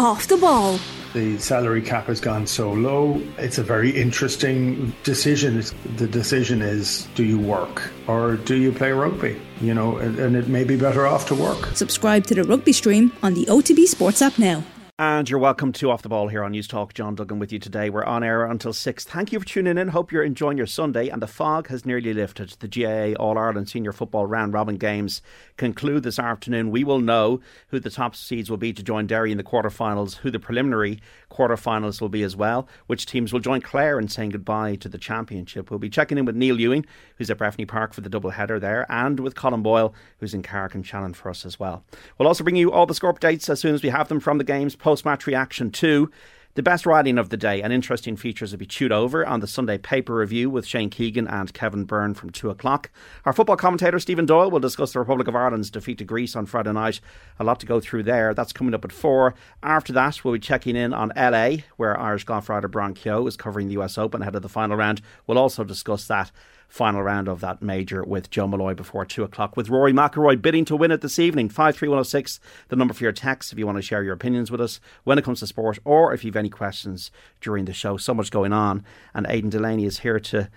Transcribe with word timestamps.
off 0.00 0.28
the 0.28 0.36
ball. 0.38 0.78
The 1.12 1.38
salary 1.38 1.82
cap 1.82 2.06
has 2.06 2.20
gone 2.20 2.46
so 2.46 2.72
low. 2.72 3.20
It's 3.36 3.58
a 3.58 3.62
very 3.62 3.90
interesting 3.90 4.94
decision. 5.02 5.62
The 5.96 6.06
decision 6.06 6.62
is 6.62 7.06
do 7.14 7.22
you 7.22 7.38
work 7.38 7.90
or 8.06 8.36
do 8.36 8.56
you 8.56 8.72
play 8.72 8.92
rugby? 8.92 9.38
You 9.60 9.74
know, 9.74 9.98
and 9.98 10.36
it 10.36 10.48
may 10.48 10.64
be 10.64 10.76
better 10.76 11.06
off 11.06 11.26
to 11.28 11.34
work. 11.34 11.76
Subscribe 11.76 12.26
to 12.28 12.34
the 12.34 12.44
rugby 12.44 12.72
stream 12.72 13.12
on 13.22 13.34
the 13.34 13.44
OTB 13.44 13.86
Sports 13.86 14.22
app 14.22 14.38
now. 14.38 14.64
And 15.02 15.30
you're 15.30 15.40
welcome 15.40 15.72
to 15.72 15.90
Off 15.90 16.02
the 16.02 16.10
Ball 16.10 16.28
here 16.28 16.44
on 16.44 16.52
Newstalk. 16.52 16.92
John 16.92 17.14
Duggan 17.14 17.38
with 17.38 17.52
you 17.52 17.58
today. 17.58 17.88
We're 17.88 18.04
on 18.04 18.22
air 18.22 18.44
until 18.44 18.74
6. 18.74 19.04
Thank 19.06 19.32
you 19.32 19.40
for 19.40 19.46
tuning 19.46 19.78
in. 19.78 19.88
Hope 19.88 20.12
you're 20.12 20.22
enjoying 20.22 20.58
your 20.58 20.66
Sunday. 20.66 21.08
And 21.08 21.22
the 21.22 21.26
fog 21.26 21.68
has 21.68 21.86
nearly 21.86 22.12
lifted. 22.12 22.50
The 22.58 22.68
GAA 22.68 23.18
All 23.18 23.38
Ireland 23.38 23.70
Senior 23.70 23.92
Football 23.92 24.26
Round 24.26 24.52
Robin 24.52 24.76
Games 24.76 25.22
conclude 25.56 26.02
this 26.02 26.18
afternoon. 26.18 26.70
We 26.70 26.84
will 26.84 27.00
know 27.00 27.40
who 27.68 27.80
the 27.80 27.88
top 27.88 28.14
seeds 28.14 28.50
will 28.50 28.58
be 28.58 28.74
to 28.74 28.82
join 28.82 29.06
Derry 29.06 29.32
in 29.32 29.38
the 29.38 29.42
quarterfinals, 29.42 30.16
who 30.16 30.30
the 30.30 30.38
preliminary 30.38 31.00
quarterfinals 31.30 32.02
will 32.02 32.10
be 32.10 32.22
as 32.22 32.36
well, 32.36 32.68
which 32.86 33.06
teams 33.06 33.32
will 33.32 33.40
join 33.40 33.62
Clare 33.62 33.98
in 33.98 34.08
saying 34.08 34.30
goodbye 34.30 34.74
to 34.74 34.88
the 34.90 34.98
championship. 34.98 35.70
We'll 35.70 35.78
be 35.78 35.88
checking 35.88 36.18
in 36.18 36.26
with 36.26 36.36
Neil 36.36 36.60
Ewing, 36.60 36.84
who's 37.16 37.30
at 37.30 37.38
Breffni 37.38 37.66
Park 37.66 37.94
for 37.94 38.02
the 38.02 38.10
double 38.10 38.30
header 38.30 38.60
there, 38.60 38.84
and 38.90 39.18
with 39.18 39.34
Colin 39.34 39.62
Boyle, 39.62 39.94
who's 40.18 40.34
in 40.34 40.42
Carrick-on-Shannon 40.42 41.14
for 41.14 41.30
us 41.30 41.46
as 41.46 41.58
well. 41.58 41.84
We'll 42.18 42.28
also 42.28 42.44
bring 42.44 42.56
you 42.56 42.70
all 42.70 42.84
the 42.84 42.94
score 42.94 43.14
updates 43.14 43.48
as 43.48 43.60
soon 43.60 43.74
as 43.74 43.82
we 43.82 43.88
have 43.88 44.08
them 44.08 44.20
from 44.20 44.36
the 44.36 44.44
games 44.44 44.76
post 44.90 45.04
match 45.04 45.24
reaction 45.24 45.70
to 45.70 46.10
the 46.56 46.64
best 46.64 46.84
riding 46.84 47.16
of 47.16 47.28
the 47.28 47.36
day 47.36 47.62
and 47.62 47.72
interesting 47.72 48.16
features 48.16 48.50
will 48.50 48.58
be 48.58 48.66
chewed 48.66 48.90
over 48.90 49.24
on 49.24 49.38
the 49.38 49.46
Sunday 49.46 49.78
paper 49.78 50.16
review 50.16 50.50
with 50.50 50.66
Shane 50.66 50.90
Keegan 50.90 51.28
and 51.28 51.54
Kevin 51.54 51.84
Byrne 51.84 52.12
from 52.12 52.30
2 52.30 52.50
o'clock. 52.50 52.90
Our 53.24 53.32
football 53.32 53.54
commentator 53.54 54.00
Stephen 54.00 54.26
Doyle 54.26 54.50
will 54.50 54.58
discuss 54.58 54.92
the 54.92 54.98
Republic 54.98 55.28
of 55.28 55.36
Ireland's 55.36 55.70
defeat 55.70 55.98
to 55.98 56.04
Greece 56.04 56.34
on 56.34 56.46
Friday 56.46 56.72
night. 56.72 57.00
A 57.38 57.44
lot 57.44 57.60
to 57.60 57.66
go 57.66 57.78
through 57.78 58.02
there. 58.02 58.34
That's 58.34 58.52
coming 58.52 58.74
up 58.74 58.84
at 58.84 58.90
4. 58.90 59.32
After 59.62 59.92
that, 59.92 60.24
we'll 60.24 60.34
be 60.34 60.40
checking 60.40 60.74
in 60.74 60.92
on 60.92 61.12
LA, 61.16 61.58
where 61.76 61.96
Irish 61.96 62.24
golf 62.24 62.48
rider 62.48 62.66
Brian 62.66 62.94
Keogh 62.94 63.28
is 63.28 63.36
covering 63.36 63.68
the 63.68 63.80
US 63.80 63.96
Open 63.96 64.20
ahead 64.20 64.34
of 64.34 64.42
the 64.42 64.48
final 64.48 64.76
round. 64.76 65.02
We'll 65.28 65.38
also 65.38 65.62
discuss 65.62 66.08
that 66.08 66.32
final 66.70 67.02
round 67.02 67.28
of 67.28 67.40
that 67.40 67.60
major 67.60 68.04
with 68.04 68.30
Joe 68.30 68.46
Molloy 68.46 68.74
before 68.74 69.04
2 69.04 69.24
o'clock, 69.24 69.56
with 69.56 69.68
Rory 69.68 69.92
McIlroy 69.92 70.40
bidding 70.40 70.64
to 70.66 70.76
win 70.76 70.92
it 70.92 71.00
this 71.00 71.18
evening. 71.18 71.48
53106, 71.48 72.40
the 72.68 72.76
number 72.76 72.94
for 72.94 73.02
your 73.02 73.12
text 73.12 73.52
if 73.52 73.58
you 73.58 73.66
want 73.66 73.76
to 73.76 73.82
share 73.82 74.04
your 74.04 74.14
opinions 74.14 74.50
with 74.50 74.60
us 74.60 74.80
when 75.04 75.18
it 75.18 75.24
comes 75.24 75.40
to 75.40 75.46
sport 75.46 75.80
or 75.84 76.14
if 76.14 76.24
you 76.24 76.28
have 76.28 76.36
any 76.36 76.48
questions 76.48 77.10
during 77.40 77.64
the 77.64 77.74
show. 77.74 77.96
So 77.96 78.14
much 78.14 78.30
going 78.30 78.52
on. 78.52 78.84
And 79.12 79.26
Aidan 79.28 79.50
Delaney 79.50 79.84
is 79.84 79.98
here 79.98 80.20
to 80.20 80.48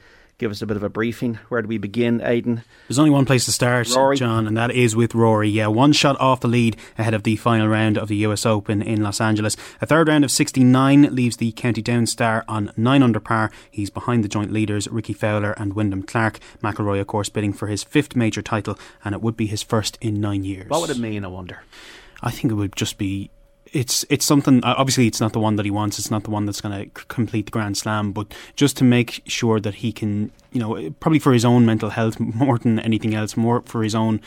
give 0.43 0.51
us 0.51 0.61
a 0.61 0.65
bit 0.65 0.75
of 0.75 0.83
a 0.83 0.89
briefing. 0.89 1.35
Where 1.47 1.61
do 1.61 1.69
we 1.69 1.77
begin, 1.77 2.19
Aidan? 2.21 2.63
There's 2.89 2.99
only 2.99 3.11
one 3.11 3.23
place 3.23 3.45
to 3.45 3.53
start, 3.53 3.89
Rory. 3.95 4.17
John, 4.17 4.45
and 4.45 4.57
that 4.57 4.71
is 4.71 4.93
with 4.93 5.15
Rory. 5.15 5.47
Yeah, 5.47 5.67
one 5.67 5.93
shot 5.93 6.19
off 6.19 6.41
the 6.41 6.49
lead 6.49 6.75
ahead 6.97 7.13
of 7.13 7.23
the 7.23 7.37
final 7.37 7.69
round 7.69 7.97
of 7.97 8.09
the 8.09 8.17
US 8.27 8.45
Open 8.45 8.81
in 8.81 9.01
Los 9.01 9.21
Angeles. 9.21 9.55
A 9.79 9.85
third 9.85 10.09
round 10.09 10.25
of 10.25 10.31
69 10.31 11.15
leaves 11.15 11.37
the 11.37 11.53
County 11.53 11.81
Down 11.81 12.05
star 12.07 12.43
on 12.49 12.73
9 12.75 13.01
under 13.01 13.21
par. 13.21 13.51
He's 13.71 13.89
behind 13.89 14.21
the 14.21 14.27
joint 14.27 14.51
leaders, 14.51 14.89
Rickie 14.89 15.13
Fowler 15.13 15.53
and 15.53 15.75
Wyndham 15.75 16.03
Clark. 16.03 16.39
McIlroy, 16.61 16.99
of 16.99 17.07
course, 17.07 17.29
bidding 17.29 17.53
for 17.53 17.67
his 17.67 17.85
fifth 17.85 18.13
major 18.13 18.41
title, 18.41 18.77
and 19.05 19.15
it 19.15 19.21
would 19.21 19.37
be 19.37 19.47
his 19.47 19.63
first 19.63 19.97
in 20.01 20.19
nine 20.19 20.43
years. 20.43 20.67
What 20.67 20.81
would 20.81 20.89
it 20.89 20.99
mean, 20.99 21.23
I 21.23 21.29
wonder? 21.29 21.61
I 22.21 22.31
think 22.31 22.51
it 22.51 22.55
would 22.55 22.75
just 22.75 22.97
be 22.97 23.31
it's 23.73 24.05
it's 24.09 24.23
something. 24.23 24.63
Obviously, 24.63 25.07
it's 25.07 25.19
not 25.19 25.33
the 25.33 25.39
one 25.39 25.55
that 25.57 25.65
he 25.65 25.71
wants. 25.71 25.99
It's 25.99 26.11
not 26.11 26.23
the 26.23 26.29
one 26.29 26.45
that's 26.45 26.61
going 26.61 26.85
to 26.85 27.05
complete 27.05 27.47
the 27.47 27.51
Grand 27.51 27.75
Slam. 27.75 28.11
But 28.11 28.33
just 28.55 28.77
to 28.77 28.83
make 28.83 29.23
sure 29.25 29.59
that 29.59 29.75
he 29.75 29.91
can, 29.91 30.31
you 30.51 30.59
know, 30.59 30.91
probably 30.99 31.19
for 31.19 31.33
his 31.33 31.43
own 31.43 31.65
mental 31.65 31.89
health 31.89 32.19
more 32.19 32.59
than 32.59 32.79
anything 32.79 33.15
else, 33.15 33.35
more 33.35 33.61
for 33.63 33.83
his 33.83 33.95
own 33.95 34.21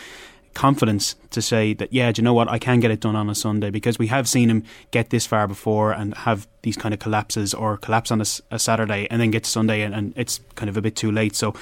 confidence 0.52 1.14
to 1.30 1.42
say 1.42 1.74
that 1.74 1.92
yeah, 1.92 2.10
do 2.10 2.20
you 2.20 2.24
know 2.24 2.32
what, 2.32 2.48
I 2.48 2.58
can 2.58 2.80
get 2.80 2.90
it 2.90 3.00
done 3.00 3.14
on 3.14 3.28
a 3.28 3.34
Sunday 3.34 3.70
because 3.70 3.98
we 3.98 4.06
have 4.06 4.26
seen 4.26 4.48
him 4.48 4.64
get 4.90 5.10
this 5.10 5.26
far 5.26 5.46
before 5.46 5.92
and 5.92 6.14
have 6.14 6.48
these 6.62 6.78
kind 6.78 6.94
of 6.94 6.98
collapses 6.98 7.52
or 7.52 7.76
collapse 7.76 8.10
on 8.10 8.22
a, 8.22 8.26
a 8.50 8.58
Saturday 8.58 9.06
and 9.10 9.20
then 9.20 9.30
get 9.30 9.44
to 9.44 9.50
Sunday 9.50 9.82
and, 9.82 9.94
and, 9.94 10.14
it's 10.16 10.40
kind 10.54 10.70
of 10.70 10.76
a 10.76 10.82
bit 10.82 10.96
too 10.96 11.12
late. 11.12 11.36
So. 11.36 11.54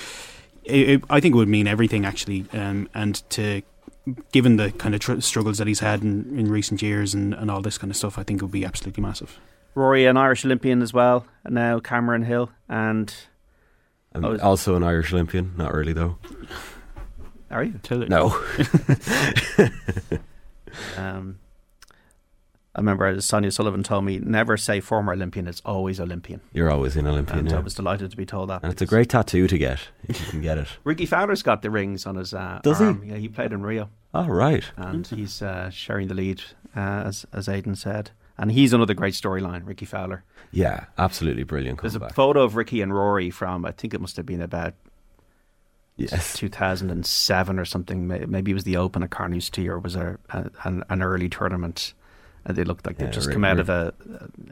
It, 0.64 0.88
it, 0.88 1.04
I 1.10 1.20
think 1.20 1.34
it 1.34 1.36
would 1.36 1.48
mean 1.48 1.66
everything 1.66 2.06
actually, 2.06 2.46
um, 2.54 2.88
and 2.94 3.16
to 3.32 3.60
given 4.32 4.56
the 4.56 4.70
kind 4.72 4.94
of 4.94 5.00
tr- 5.00 5.20
struggles 5.20 5.58
that 5.58 5.66
he's 5.66 5.80
had 5.80 6.02
in, 6.02 6.38
in 6.38 6.50
recent 6.50 6.82
years 6.82 7.14
and, 7.14 7.34
and 7.34 7.50
all 7.50 7.62
this 7.62 7.78
kind 7.78 7.90
of 7.90 7.96
stuff, 7.96 8.18
I 8.18 8.22
think 8.22 8.40
it 8.40 8.44
would 8.44 8.52
be 8.52 8.64
absolutely 8.64 9.02
massive. 9.02 9.38
Rory, 9.74 10.06
an 10.06 10.16
Irish 10.16 10.44
Olympian 10.44 10.82
as 10.82 10.92
well, 10.92 11.26
and 11.44 11.54
now 11.54 11.80
Cameron 11.80 12.22
Hill, 12.22 12.50
and 12.68 13.12
I'm 14.14 14.24
oh, 14.24 14.38
also 14.38 14.76
an 14.76 14.82
Irish 14.84 15.12
Olympian. 15.12 15.52
Not 15.56 15.74
really 15.74 15.92
though. 15.92 16.18
Are 17.50 17.64
you? 17.64 17.74
No. 18.08 18.40
I 22.76 22.80
remember 22.80 23.20
Sonia 23.20 23.52
Sullivan 23.52 23.84
told 23.84 24.04
me 24.04 24.18
never 24.18 24.56
say 24.56 24.80
former 24.80 25.12
Olympian; 25.12 25.46
it's 25.46 25.62
always 25.64 26.00
Olympian. 26.00 26.40
You're 26.52 26.70
always 26.70 26.96
an 26.96 27.06
Olympian. 27.06 27.40
And 27.40 27.50
yeah. 27.50 27.58
I 27.58 27.60
was 27.60 27.74
delighted 27.74 28.10
to 28.10 28.16
be 28.16 28.26
told 28.26 28.50
that. 28.50 28.64
And 28.64 28.72
it's 28.72 28.82
a 28.82 28.86
great 28.86 29.08
tattoo 29.10 29.46
to 29.46 29.56
get 29.58 29.78
if 30.08 30.20
you 30.20 30.26
can 30.26 30.40
get 30.40 30.58
it. 30.58 30.68
Rickie 30.84 31.06
Fowler's 31.06 31.42
got 31.42 31.62
the 31.62 31.70
rings 31.70 32.04
on 32.04 32.16
his 32.16 32.34
uh, 32.34 32.60
Does 32.64 32.80
arm. 32.80 33.02
he? 33.02 33.10
Yeah, 33.10 33.16
he 33.16 33.28
played 33.28 33.52
in 33.52 33.62
Rio. 33.62 33.90
Oh 34.12 34.26
right. 34.26 34.64
And 34.76 35.06
he's 35.06 35.40
uh, 35.40 35.70
sharing 35.70 36.08
the 36.08 36.14
lead, 36.14 36.42
uh, 36.74 37.04
as 37.06 37.26
as 37.32 37.48
Aidan 37.48 37.76
said. 37.76 38.10
And 38.36 38.50
he's 38.50 38.72
another 38.72 38.94
great 38.94 39.14
storyline, 39.14 39.64
Rickie 39.64 39.84
Fowler. 39.84 40.24
Yeah, 40.50 40.86
absolutely 40.98 41.44
brilliant. 41.44 41.80
There's 41.80 41.92
comeback. 41.92 42.10
a 42.10 42.14
photo 42.14 42.42
of 42.42 42.56
Rickie 42.56 42.80
and 42.80 42.92
Rory 42.92 43.30
from 43.30 43.64
I 43.64 43.70
think 43.70 43.94
it 43.94 44.00
must 44.00 44.16
have 44.16 44.26
been 44.26 44.42
about 44.42 44.74
yes 45.96 46.36
2007 46.36 47.58
or 47.58 47.64
something. 47.64 48.08
Maybe 48.08 48.50
it 48.50 48.54
was 48.54 48.64
the 48.64 48.76
Open 48.76 49.04
at 49.04 49.10
Carnoustie 49.10 49.68
or 49.68 49.78
was 49.78 49.94
a, 49.94 50.18
an, 50.64 50.82
an 50.88 51.02
early 51.02 51.28
tournament. 51.28 51.94
And 52.46 52.56
they 52.58 52.64
looked 52.64 52.84
like 52.86 52.98
they'd 52.98 53.06
Yeah, 53.06 53.10
just 53.10 53.26
Rick- 53.28 53.34
come 53.34 53.44
out 53.44 53.56
Rick- 53.56 53.68
of 53.68 53.70
a, 53.70 53.94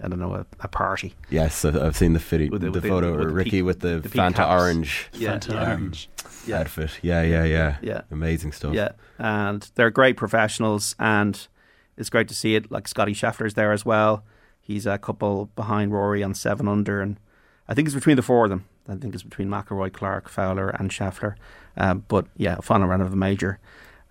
I 0.03 0.08
don't 0.08 0.19
know, 0.19 0.34
a, 0.34 0.47
a 0.60 0.69
party. 0.69 1.14
Yes, 1.28 1.64
I've 1.64 1.76
I've 1.76 1.97
seen 1.97 2.14
the, 2.14 2.19
fidi- 2.20 2.50
the, 2.50 2.58
the- 2.58 2.70
with 2.70 2.82
the- 2.82 2.88
photo 2.88 3.10
with 3.12 3.20
of 3.20 3.26
the 3.28 3.32
Rickie 3.34 3.50
peak- 3.50 3.64
with 3.64 3.80
the, 3.80 3.98
the 4.00 4.08
Fanta 4.08 4.36
caps. 4.36 4.62
orange 4.62 5.08
Yeah, 5.12 5.34
Fanta 5.38 5.53
yeah. 5.53 5.69
orange. 5.69 6.08
Yeah. 6.47 6.60
outfit. 6.60 6.98
Yeah, 7.02 7.22
yeah, 7.22 7.44
yeah. 7.44 7.76
Yeah. 7.82 8.00
Amazing 8.10 8.52
stuff. 8.52 8.72
Yeah, 8.75 8.92
and 9.19 9.70
they're 9.75 9.91
great 9.91 10.16
professionals, 10.16 10.97
and 10.98 11.47
it's 11.98 12.08
great 12.10 12.28
to 12.28 12.34
see 12.34 12.54
it. 12.54 12.70
Like 12.72 12.88
Scottie 12.88 13.12
Scheffler's 13.14 13.54
there 13.54 13.72
as 13.72 13.84
well. 13.84 14.25
He's 14.60 14.86
a 14.86 14.97
couple 14.97 15.50
behind 15.54 15.92
Rory 15.92 16.22
on 16.22 16.34
seven 16.34 16.69
under, 16.69 17.00
and 17.02 17.19
I 17.69 17.75
think 17.75 17.86
it's 17.86 17.94
between 17.94 18.16
the 18.16 18.22
four 18.22 18.44
of 18.44 18.50
them. 18.50 18.64
I 18.88 18.94
think 18.97 19.12
it's 19.14 19.22
between 19.22 19.48
McIlroy, 19.48 19.92
Clark, 19.92 20.28
Fowler, 20.28 20.70
and 20.70 20.91
Scheffler. 20.91 21.34
Um, 21.76 22.04
but 22.08 22.26
yeah, 22.36 22.56
final 22.62 22.88
round 22.88 23.02
of 23.02 23.10
the 23.10 23.16
major. 23.16 23.58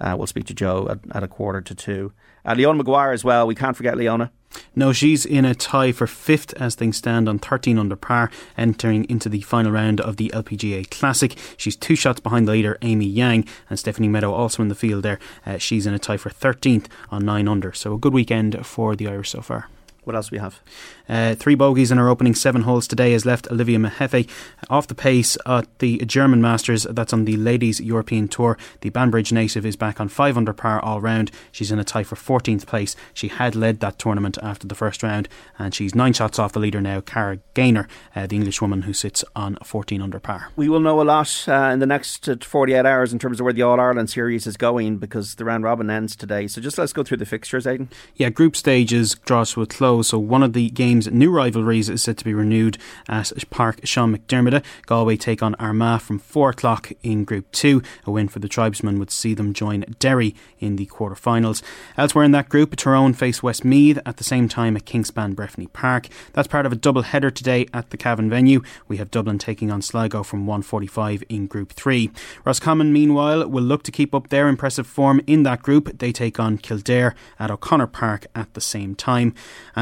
Uh, 0.01 0.15
we'll 0.17 0.27
speak 0.27 0.45
to 0.45 0.53
Joe 0.53 0.87
at, 0.89 0.99
at 1.15 1.23
a 1.23 1.27
quarter 1.27 1.61
to 1.61 1.75
two. 1.75 2.11
Uh, 2.43 2.55
Leona 2.57 2.77
Maguire 2.77 3.11
as 3.11 3.23
well. 3.23 3.45
We 3.45 3.55
can't 3.55 3.77
forget 3.77 3.95
Leona. 3.95 4.31
No, 4.75 4.91
she's 4.91 5.25
in 5.25 5.45
a 5.45 5.55
tie 5.55 5.91
for 5.91 6.07
fifth 6.07 6.53
as 6.55 6.75
things 6.75 6.97
stand 6.97 7.29
on 7.29 7.39
13 7.39 7.77
under 7.77 7.95
par, 7.95 8.29
entering 8.57 9.09
into 9.09 9.29
the 9.29 9.41
final 9.41 9.71
round 9.71 10.01
of 10.01 10.17
the 10.17 10.29
LPGA 10.33 10.89
Classic. 10.89 11.37
She's 11.55 11.75
two 11.75 11.95
shots 11.95 12.19
behind 12.19 12.47
the 12.47 12.51
leader, 12.51 12.77
Amy 12.81 13.05
Yang, 13.05 13.47
and 13.69 13.79
Stephanie 13.79 14.09
Meadow 14.09 14.33
also 14.33 14.61
in 14.61 14.67
the 14.69 14.75
field 14.75 15.03
there. 15.03 15.19
Uh, 15.45 15.57
she's 15.57 15.85
in 15.85 15.93
a 15.93 15.99
tie 15.99 16.17
for 16.17 16.29
13th 16.29 16.87
on 17.09 17.23
9 17.23 17.47
under. 17.47 17.71
So 17.71 17.93
a 17.93 17.97
good 17.97 18.13
weekend 18.13 18.65
for 18.65 18.95
the 18.95 19.07
Irish 19.07 19.29
so 19.29 19.41
far. 19.41 19.69
What 20.03 20.15
else 20.15 20.29
do 20.29 20.35
we 20.35 20.39
have? 20.39 20.59
Uh, 21.07 21.35
three 21.35 21.53
bogeys 21.53 21.91
in 21.91 21.99
her 21.99 22.09
opening 22.09 22.33
seven 22.33 22.63
holes 22.63 22.87
today 22.87 23.11
has 23.11 23.23
left 23.23 23.51
Olivia 23.51 23.77
Mehaffey 23.77 24.27
off 24.67 24.87
the 24.87 24.95
pace 24.95 25.37
at 25.45 25.67
the 25.77 25.99
German 26.05 26.41
Masters. 26.41 26.87
That's 26.89 27.13
on 27.13 27.25
the 27.25 27.37
Ladies 27.37 27.79
European 27.79 28.27
Tour. 28.27 28.57
The 28.79 28.89
Banbridge 28.89 29.31
native 29.31 29.63
is 29.63 29.75
back 29.75 30.01
on 30.01 30.07
five 30.07 30.37
under 30.37 30.53
par 30.53 30.79
all 30.83 31.01
round. 31.01 31.29
She's 31.51 31.71
in 31.71 31.77
a 31.77 31.83
tie 31.83 32.03
for 32.03 32.15
14th 32.15 32.65
place. 32.65 32.95
She 33.13 33.27
had 33.27 33.55
led 33.55 33.79
that 33.81 33.99
tournament 33.99 34.39
after 34.41 34.65
the 34.65 34.73
first 34.73 35.03
round, 35.03 35.29
and 35.59 35.75
she's 35.75 35.93
nine 35.93 36.13
shots 36.13 36.39
off 36.39 36.53
the 36.53 36.59
leader 36.59 36.81
now, 36.81 37.01
Cara 37.01 37.37
Gainer, 37.53 37.87
uh, 38.15 38.25
the 38.25 38.37
English 38.37 38.59
woman 38.59 38.83
who 38.83 38.93
sits 38.93 39.23
on 39.35 39.57
14 39.63 40.01
under 40.01 40.19
par. 40.19 40.49
We 40.55 40.67
will 40.67 40.79
know 40.79 40.99
a 40.99 41.03
lot 41.03 41.45
uh, 41.47 41.69
in 41.71 41.77
the 41.77 41.85
next 41.85 42.27
uh, 42.27 42.37
48 42.41 42.87
hours 42.87 43.13
in 43.13 43.19
terms 43.19 43.39
of 43.39 43.43
where 43.43 43.53
the 43.53 43.61
All 43.61 43.79
Ireland 43.79 44.09
series 44.09 44.47
is 44.47 44.57
going 44.57 44.97
because 44.97 45.35
the 45.35 45.45
round 45.45 45.63
robin 45.63 45.91
ends 45.91 46.15
today. 46.15 46.47
So 46.47 46.59
just 46.59 46.79
let's 46.79 46.93
go 46.93 47.03
through 47.03 47.17
the 47.17 47.25
fixtures, 47.27 47.67
Aidan. 47.67 47.89
Yeah, 48.15 48.29
group 48.29 48.55
stages 48.55 49.13
draws 49.25 49.51
to 49.51 49.61
a 49.61 49.67
close. 49.67 49.90
So 50.01 50.17
one 50.17 50.43
of 50.43 50.53
the 50.53 50.69
game's 50.69 51.11
new 51.11 51.29
rivalries 51.29 51.89
is 51.89 52.01
set 52.01 52.15
to 52.17 52.23
be 52.23 52.33
renewed 52.33 52.77
at 53.09 53.33
Park 53.49 53.81
Sean 53.83 54.15
McDermott. 54.15 54.63
Galway 54.85 55.17
take 55.17 55.43
on 55.43 55.55
Armagh 55.55 55.99
from 55.99 56.17
four 56.17 56.51
o'clock 56.51 56.93
in 57.03 57.25
Group 57.25 57.51
Two. 57.51 57.81
A 58.05 58.11
win 58.11 58.29
for 58.29 58.39
the 58.39 58.47
tribesmen 58.47 58.97
would 58.99 59.11
see 59.11 59.33
them 59.33 59.53
join 59.53 59.83
Derry 59.99 60.33
in 60.59 60.77
the 60.77 60.85
quarter-finals. 60.85 61.61
Elsewhere 61.97 62.23
in 62.23 62.31
that 62.31 62.47
group, 62.47 62.75
Tyrone 62.77 63.13
face 63.13 63.43
Westmeath 63.43 63.99
at 64.05 64.15
the 64.15 64.23
same 64.23 64.47
time 64.47 64.77
at 64.77 64.85
Kingspan 64.85 65.35
Breffni 65.35 65.71
Park. 65.73 66.07
That's 66.31 66.47
part 66.47 66.65
of 66.65 66.71
a 66.71 66.77
double 66.77 67.01
header 67.01 67.29
today 67.29 67.67
at 67.73 67.89
the 67.89 67.97
Cavan 67.97 68.29
venue. 68.29 68.61
We 68.87 68.97
have 68.97 69.11
Dublin 69.11 69.39
taking 69.39 69.71
on 69.71 69.81
Sligo 69.81 70.23
from 70.23 70.45
1:45 70.45 71.23
in 71.27 71.47
Group 71.47 71.73
Three. 71.73 72.11
Roscommon, 72.45 72.93
meanwhile, 72.93 73.47
will 73.49 73.63
look 73.63 73.83
to 73.83 73.91
keep 73.91 74.15
up 74.15 74.29
their 74.29 74.47
impressive 74.47 74.87
form 74.87 75.21
in 75.27 75.43
that 75.43 75.61
group. 75.61 75.99
They 75.99 76.11
take 76.11 76.39
on 76.39 76.57
Kildare 76.57 77.15
at 77.39 77.51
O'Connor 77.51 77.87
Park 77.87 78.27
at 78.33 78.53
the 78.53 78.61
same 78.61 78.95
time. 78.95 79.33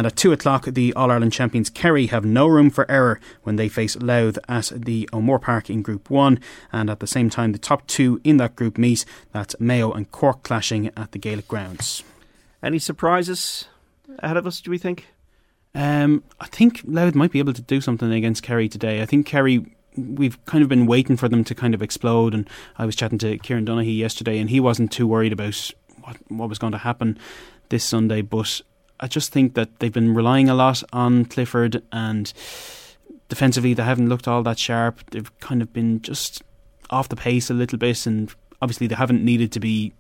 At 0.06 0.16
2 0.16 0.31
o'clock, 0.31 0.66
the 0.66 0.94
All 0.94 1.12
Ireland 1.12 1.34
champions 1.34 1.69
Kerry 1.69 2.07
have 2.07 2.25
no 2.25 2.48
room 2.48 2.69
for 2.69 2.90
error 2.90 3.19
when 3.44 3.56
they 3.56 3.69
face 3.69 3.96
Louth 3.96 4.38
at 4.48 4.69
the 4.69 5.10
O'Moore 5.12 5.40
Park 5.40 5.69
in 5.69 5.81
Group 5.81 6.10
1. 6.10 6.40
And 6.72 6.90
at 6.90 7.00
the 7.00 7.07
same 7.07 7.30
time, 7.30 7.51
the 7.51 7.57
top 7.57 7.88
two 7.88 8.22
in 8.24 8.38
that 8.38 8.56
group 8.56 8.78
meet. 8.78 9.06
That's 9.31 9.56
Mayo 9.60 9.92
and 9.92 10.12
Cork 10.12 10.44
clashing 10.44 10.92
at 10.96 11.12
the 11.12 11.19
Gaelic 11.19 11.48
grounds. 11.48 12.04
Any 12.62 12.80
surprises 12.80 13.66
ahead 14.19 14.38
of 14.38 14.46
us? 14.46 14.62
Do 14.62 14.72
we 14.72 14.78
think? 14.78 15.07
Um, 15.75 16.24
I 16.40 16.48
think 16.48 16.81
Louth 16.84 17.16
might 17.16 17.31
be 17.31 17.40
able 17.40 17.54
to 17.54 17.62
do 17.62 17.80
something 17.80 18.12
against 18.12 18.44
Kerry 18.44 18.68
today. 18.68 19.01
I 19.01 19.06
think 19.06 19.25
Kerry 19.25 19.66
we've 19.96 20.44
kind 20.46 20.62
of 20.62 20.69
been 20.69 20.86
waiting 20.86 21.18
for 21.18 21.28
them 21.28 21.44
to 21.44 21.56
kind 21.56 21.74
of 21.74 21.81
explode. 21.81 22.34
And 22.34 22.50
I 22.78 22.86
was 22.86 22.96
chatting 22.96 23.18
to 23.19 23.38
Kieran 23.38 23.66
Donaghy 23.66 23.98
yesterday, 23.98 24.40
and 24.40 24.50
he 24.50 24.60
wasn't 24.60 24.92
too 24.92 25.07
worried 25.07 25.34
about 25.34 25.72
what 26.01 26.18
what 26.30 26.50
was 26.50 26.60
going 26.60 26.74
to 26.74 26.80
happen 26.80 27.18
this 27.69 27.84
Sunday. 27.84 28.22
But 28.22 28.62
I 29.00 29.07
just 29.07 29.31
think 29.31 29.54
that 29.54 29.80
they've 29.80 29.94
been 29.94 30.13
relying 30.13 30.50
a 30.50 30.54
lot 30.54 30.84
on 30.92 31.25
Clifford, 31.25 31.81
and 31.92 32.31
defensively 33.30 33.74
they 33.74 33.84
haven't 33.84 34.10
looked 34.10 34.28
all 34.28 34.44
that 34.44 34.60
sharp. 34.60 35.00
They've 35.12 35.40
kind 35.40 35.62
of 35.62 35.72
been 35.72 36.01
just 36.01 36.42
off 36.90 37.10
the 37.10 37.16
pace 37.16 37.50
a 37.50 37.54
little 37.54 37.78
bit, 37.78 38.06
and 38.06 38.34
obviously 38.62 38.88
they 38.88 38.96
haven't 38.96 39.24
needed 39.24 39.51
to 39.54 39.60
be, 39.60 39.94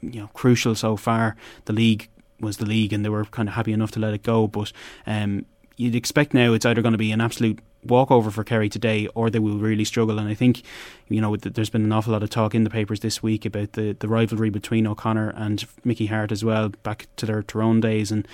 you 0.00 0.20
know, 0.20 0.30
crucial 0.34 0.74
so 0.74 0.96
far. 0.96 1.36
The 1.66 1.72
league 1.72 2.08
was 2.40 2.56
the 2.56 2.66
league, 2.66 2.92
and 2.92 3.04
they 3.04 3.10
were 3.10 3.24
kind 3.26 3.48
of 3.48 3.54
happy 3.54 3.72
enough 3.72 3.90
to 3.92 4.00
let 4.00 4.14
it 4.14 4.22
go. 4.22 4.46
But 4.46 4.72
um, 5.06 5.44
you'd 5.76 5.94
expect 5.94 6.34
now 6.34 6.52
it's 6.52 6.66
either 6.66 6.82
going 6.82 6.92
to 6.92 6.98
be 6.98 7.12
an 7.12 7.20
absolute 7.20 7.60
walkover 7.84 8.30
for 8.30 8.44
Kerry 8.44 8.68
today, 8.68 9.08
or 9.14 9.30
they 9.30 9.38
will 9.38 9.58
really 9.58 9.84
struggle. 9.84 10.18
And 10.18 10.28
I 10.28 10.34
think, 10.34 10.62
you 11.08 11.20
know, 11.20 11.36
there's 11.36 11.70
been 11.70 11.84
an 11.84 11.92
awful 11.92 12.12
lot 12.12 12.22
of 12.22 12.30
talk 12.30 12.54
in 12.54 12.64
the 12.64 12.70
papers 12.70 13.00
this 13.00 13.22
week 13.22 13.44
about 13.44 13.72
the, 13.72 13.96
the 13.98 14.08
rivalry 14.08 14.50
between 14.50 14.86
O'Connor 14.86 15.30
and 15.30 15.64
Mickey 15.84 16.06
Harte 16.06 16.32
as 16.32 16.44
well, 16.44 16.70
back 16.82 17.06
to 17.16 17.26
their 17.26 17.42
Tyrone 17.42 17.80
days. 17.80 18.10
And 18.10 18.26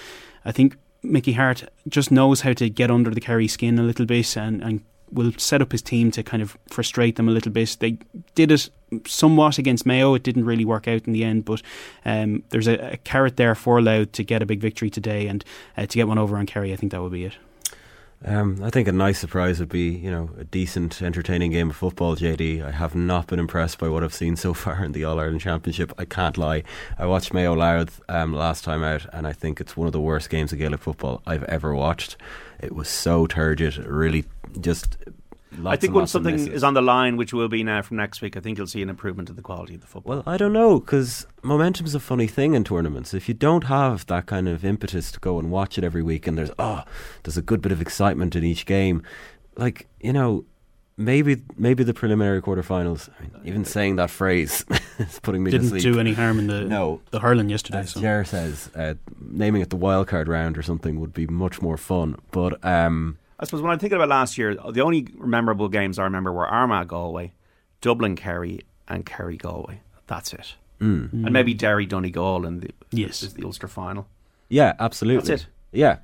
I 0.45 0.53
think 0.53 0.77
Mickey 1.03 1.33
Harte 1.33 1.65
just 1.89 2.11
knows 2.11 2.43
how 2.43 2.53
to 2.55 2.69
get 2.69 2.91
under 2.91 3.11
the 3.11 3.21
Kerry 3.21 3.49
skin 3.49 3.79
a 3.79 3.83
little 3.83 4.07
bit 4.07 4.37
and, 4.37 4.63
and 4.63 4.83
will 5.11 5.33
set 5.39 5.63
up 5.63 5.73
his 5.73 5.83
team 5.83 6.11
to 6.11 6.23
kind 6.23 6.43
of 6.43 6.57
frustrate 6.69 7.17
them 7.17 7.29
a 7.29 7.33
little 7.33 7.53
bit. 7.53 7.77
They 7.81 7.99
did 8.35 8.53
it 8.53 8.69
somewhat 9.07 9.59
against 9.59 9.87
Mayo. 9.87 10.15
It 10.15 10.23
didn't 10.23 10.45
really 10.45 10.65
work 10.65 10.89
out 10.89 11.07
in 11.07 11.13
the 11.13 11.25
end, 11.25 11.45
but 11.45 11.63
um, 12.05 12.43
there's 12.51 12.69
a, 12.69 12.93
a, 12.93 12.97
carrot 12.99 13.37
there 13.37 13.55
for 13.55 13.81
Louth 13.81 14.13
to 14.13 14.25
get 14.25 14.43
a 14.43 14.47
big 14.47 14.61
victory 14.61 14.91
today 14.91 15.27
and 15.27 15.45
uh, 15.77 15.87
to 15.87 15.97
get 15.97 16.09
one 16.09 16.19
over 16.19 16.37
on 16.37 16.47
Kerry. 16.47 16.73
I 16.73 16.77
think 16.77 16.93
that 16.93 17.03
would 17.03 17.13
be 17.13 17.25
it. 17.25 17.37
Um, 18.25 18.61
I 18.65 18.71
think 18.71 18.89
a 18.89 18.93
nice 18.93 19.19
surprise 19.19 19.61
would 19.61 19.69
be, 19.69 19.91
you 19.91 20.11
know, 20.11 20.31
a 20.39 20.45
decent, 20.45 21.01
entertaining 21.03 21.53
game 21.53 21.71
of 21.71 21.77
football. 21.77 22.17
JD, 22.17 22.65
I 22.65 22.73
have 22.73 22.95
not 22.95 23.29
been 23.29 23.39
impressed 23.39 23.79
by 23.79 23.89
what 23.89 24.03
I've 24.03 24.15
seen 24.15 24.35
so 24.35 24.55
far 24.63 24.85
in 24.85 24.93
the 24.93 25.05
All 25.05 25.21
Ireland 25.21 25.41
Championship. 25.41 25.93
I 25.99 26.05
can't 26.05 26.37
lie. 26.37 26.65
I 26.99 27.07
watched 27.07 27.33
Mayo 27.33 27.55
Louth 27.55 28.01
um, 28.09 28.35
last 28.35 28.65
time 28.65 28.83
out, 28.83 29.07
and 29.13 29.27
I 29.27 29.33
think 29.33 29.61
it's 29.61 29.77
one 29.77 29.87
of 29.87 29.93
the 29.93 30.01
worst 30.01 30.31
games 30.31 30.53
of 30.53 30.59
Gaelic 30.59 30.81
football 30.81 31.23
I've 31.27 31.45
ever 31.45 31.75
watched. 31.75 32.17
It 32.61 32.75
was 32.75 32.89
so 32.89 33.27
turgid, 33.29 33.77
really 33.79 34.25
just 34.61 34.97
I 35.65 35.77
think 35.77 35.95
when 35.95 36.07
something 36.07 36.35
is 36.35 36.63
on 36.63 36.75
the 36.75 36.83
line, 36.83 37.17
which 37.17 37.33
will 37.33 37.49
be 37.49 37.63
now 37.63 37.83
from 37.83 37.97
next 37.97 38.21
week, 38.21 38.37
I 38.37 38.41
think 38.41 38.59
you'll 38.59 38.67
see 38.67 38.83
an 38.83 38.91
improvement 38.91 39.31
in 39.31 39.37
the 39.37 39.43
quality 39.43 39.75
of 39.75 39.81
the 39.81 39.87
football. 39.87 40.17
Well, 40.17 40.23
I 40.27 40.37
don't 40.37 40.53
know 40.53 40.81
because 40.81 41.27
momentum 41.43 41.87
is 41.87 41.95
a 41.95 42.01
funny 42.01 42.27
thing 42.27 42.55
in 42.55 42.65
tournaments. 42.65 43.15
If 43.15 43.29
you 43.29 43.35
don't 43.35 43.65
have 43.65 44.07
that 44.07 44.27
kind 44.27 44.49
of 44.49 44.65
impetus 44.65 45.11
to 45.13 45.21
go 45.21 45.39
and 45.39 45.51
watch 45.51 45.79
it 45.79 45.85
every 45.85 46.03
week, 46.03 46.27
and 46.27 46.37
there's 46.37 46.51
oh, 46.59 46.85
there's 47.23 47.37
a 47.37 47.43
good 47.43 47.63
bit 47.63 47.73
of 47.73 47.81
excitement 47.81 48.37
in 48.37 48.45
each 48.45 48.67
game, 48.67 49.03
like 49.57 49.87
you 50.01 50.13
know, 50.13 50.45
maybe 50.97 51.43
maybe 51.57 51.83
the 51.85 51.95
preliminary 51.95 52.43
quarterfinals. 52.43 53.09
I 53.19 53.23
mean, 53.23 53.33
even 53.45 53.65
saying 53.65 53.97
that 53.97 54.11
phrase 54.11 54.65
is 54.99 55.21
putting 55.21 55.43
me 55.43 55.51
didn't 55.51 55.71
to 55.71 55.81
do 55.81 55.99
any 55.99 56.13
harm 56.13 56.39
in 56.39 56.49
the 56.49 56.65
no 56.65 57.01
the 57.11 57.21
hurling 57.21 57.49
yesterday. 57.49 57.79
As 57.79 57.93
so. 57.93 58.01
Jer 58.01 58.25
says, 58.25 58.71
uh, 58.75 58.95
naming 59.19 59.63
it 59.63 59.71
the 59.71 59.79
wildcard 59.79 60.29
round 60.29 60.59
or 60.59 60.63
something 60.63 61.01
would 61.01 61.15
be 61.15 61.27
much 61.27 61.63
more 61.63 61.77
fun. 61.77 62.17
But 62.33 62.63
um, 62.65 63.19
I 63.39 63.45
suppose 63.45 63.63
when 63.63 63.71
I'm 63.71 63.79
thinking 63.79 63.97
about 63.97 64.09
last 64.09 64.37
year, 64.37 64.55
the 64.55 64.81
only 64.81 65.09
memorable 65.19 65.69
games 65.69 65.99
I 65.99 66.05
remember 66.05 66.33
were 66.33 66.47
Armagh 66.47 66.89
Galway, 66.89 67.33
Dublin 67.81 68.17
Kerry, 68.17 68.61
and 68.89 69.07
Kerry 69.07 69.37
Galway. 69.37 69.81
That's 70.07 70.33
it. 70.33 70.55
Mm. 70.81 71.13
And 71.13 71.33
maybe 71.33 71.55
Derry 71.55 71.87
Donegal 71.87 72.47
in 72.47 72.61
the 72.61 72.71
yes. 72.91 73.21
the 73.21 73.45
Ulster 73.45 73.69
final. 73.69 74.09
Yeah, 74.49 74.75
absolutely. 74.79 75.29
That's 75.29 75.43
it. 75.43 75.49
Yeah. 75.73 75.99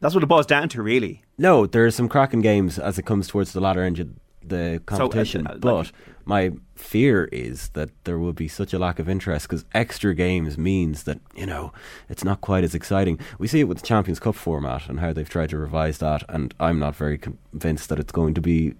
That's 0.00 0.14
what 0.14 0.22
it 0.22 0.26
boils 0.26 0.46
down 0.46 0.68
to, 0.70 0.82
really. 0.82 1.22
No, 1.38 1.66
there 1.66 1.84
are 1.84 1.90
some 1.90 2.08
cracking 2.08 2.40
games 2.40 2.78
as 2.78 2.98
it 2.98 3.04
comes 3.04 3.28
towards 3.28 3.52
the 3.52 3.60
latter 3.60 3.82
end 3.82 3.98
of 3.98 4.08
the 4.44 4.80
competition. 4.86 5.44
So, 5.44 5.52
uh, 5.52 5.54
uh, 5.54 5.58
but 5.58 5.74
like, 5.74 5.92
my 6.28 6.52
fear 6.74 7.24
is 7.32 7.70
that 7.70 7.88
there 8.04 8.18
will 8.18 8.34
be 8.34 8.48
such 8.48 8.74
a 8.74 8.78
lack 8.78 8.98
of 8.98 9.08
interest 9.08 9.48
because 9.48 9.64
extra 9.72 10.14
games 10.14 10.58
means 10.58 11.04
that 11.04 11.18
you 11.34 11.46
know 11.46 11.72
it's 12.10 12.22
not 12.22 12.42
quite 12.42 12.64
as 12.64 12.74
exciting. 12.74 13.18
We 13.38 13.48
see 13.48 13.60
it 13.60 13.64
with 13.64 13.78
the 13.78 13.86
Champions 13.86 14.20
Cup 14.20 14.34
format 14.34 14.90
and 14.90 15.00
how 15.00 15.14
they've 15.14 15.28
tried 15.28 15.48
to 15.50 15.56
revise 15.56 15.98
that, 15.98 16.24
and 16.28 16.52
I'm 16.60 16.78
not 16.78 16.94
very 16.94 17.16
convinced 17.16 17.88
that 17.88 17.98
it's 17.98 18.12
going 18.12 18.34
to 18.34 18.42
be 18.42 18.74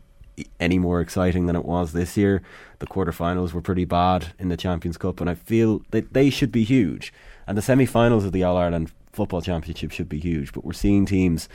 any 0.60 0.78
more 0.78 1.00
exciting 1.00 1.46
than 1.46 1.56
it 1.56 1.64
was 1.64 1.92
this 1.92 2.18
year. 2.18 2.42
The 2.80 2.86
quarterfinals 2.86 3.54
were 3.54 3.62
pretty 3.62 3.86
bad 3.86 4.34
in 4.38 4.50
the 4.50 4.56
Champions 4.56 4.98
Cup, 4.98 5.18
and 5.18 5.30
I 5.30 5.34
feel 5.34 5.80
that 5.90 6.12
they 6.12 6.28
should 6.28 6.52
be 6.52 6.64
huge. 6.64 7.14
And 7.46 7.56
the 7.56 7.62
semi-finals 7.62 8.26
of 8.26 8.32
the 8.32 8.44
All 8.44 8.58
Ireland 8.58 8.92
Football 9.10 9.40
Championship 9.40 9.90
should 9.90 10.08
be 10.08 10.20
huge. 10.20 10.52
But 10.52 10.66
we're 10.66 10.74
seeing 10.74 11.06
teams 11.06 11.48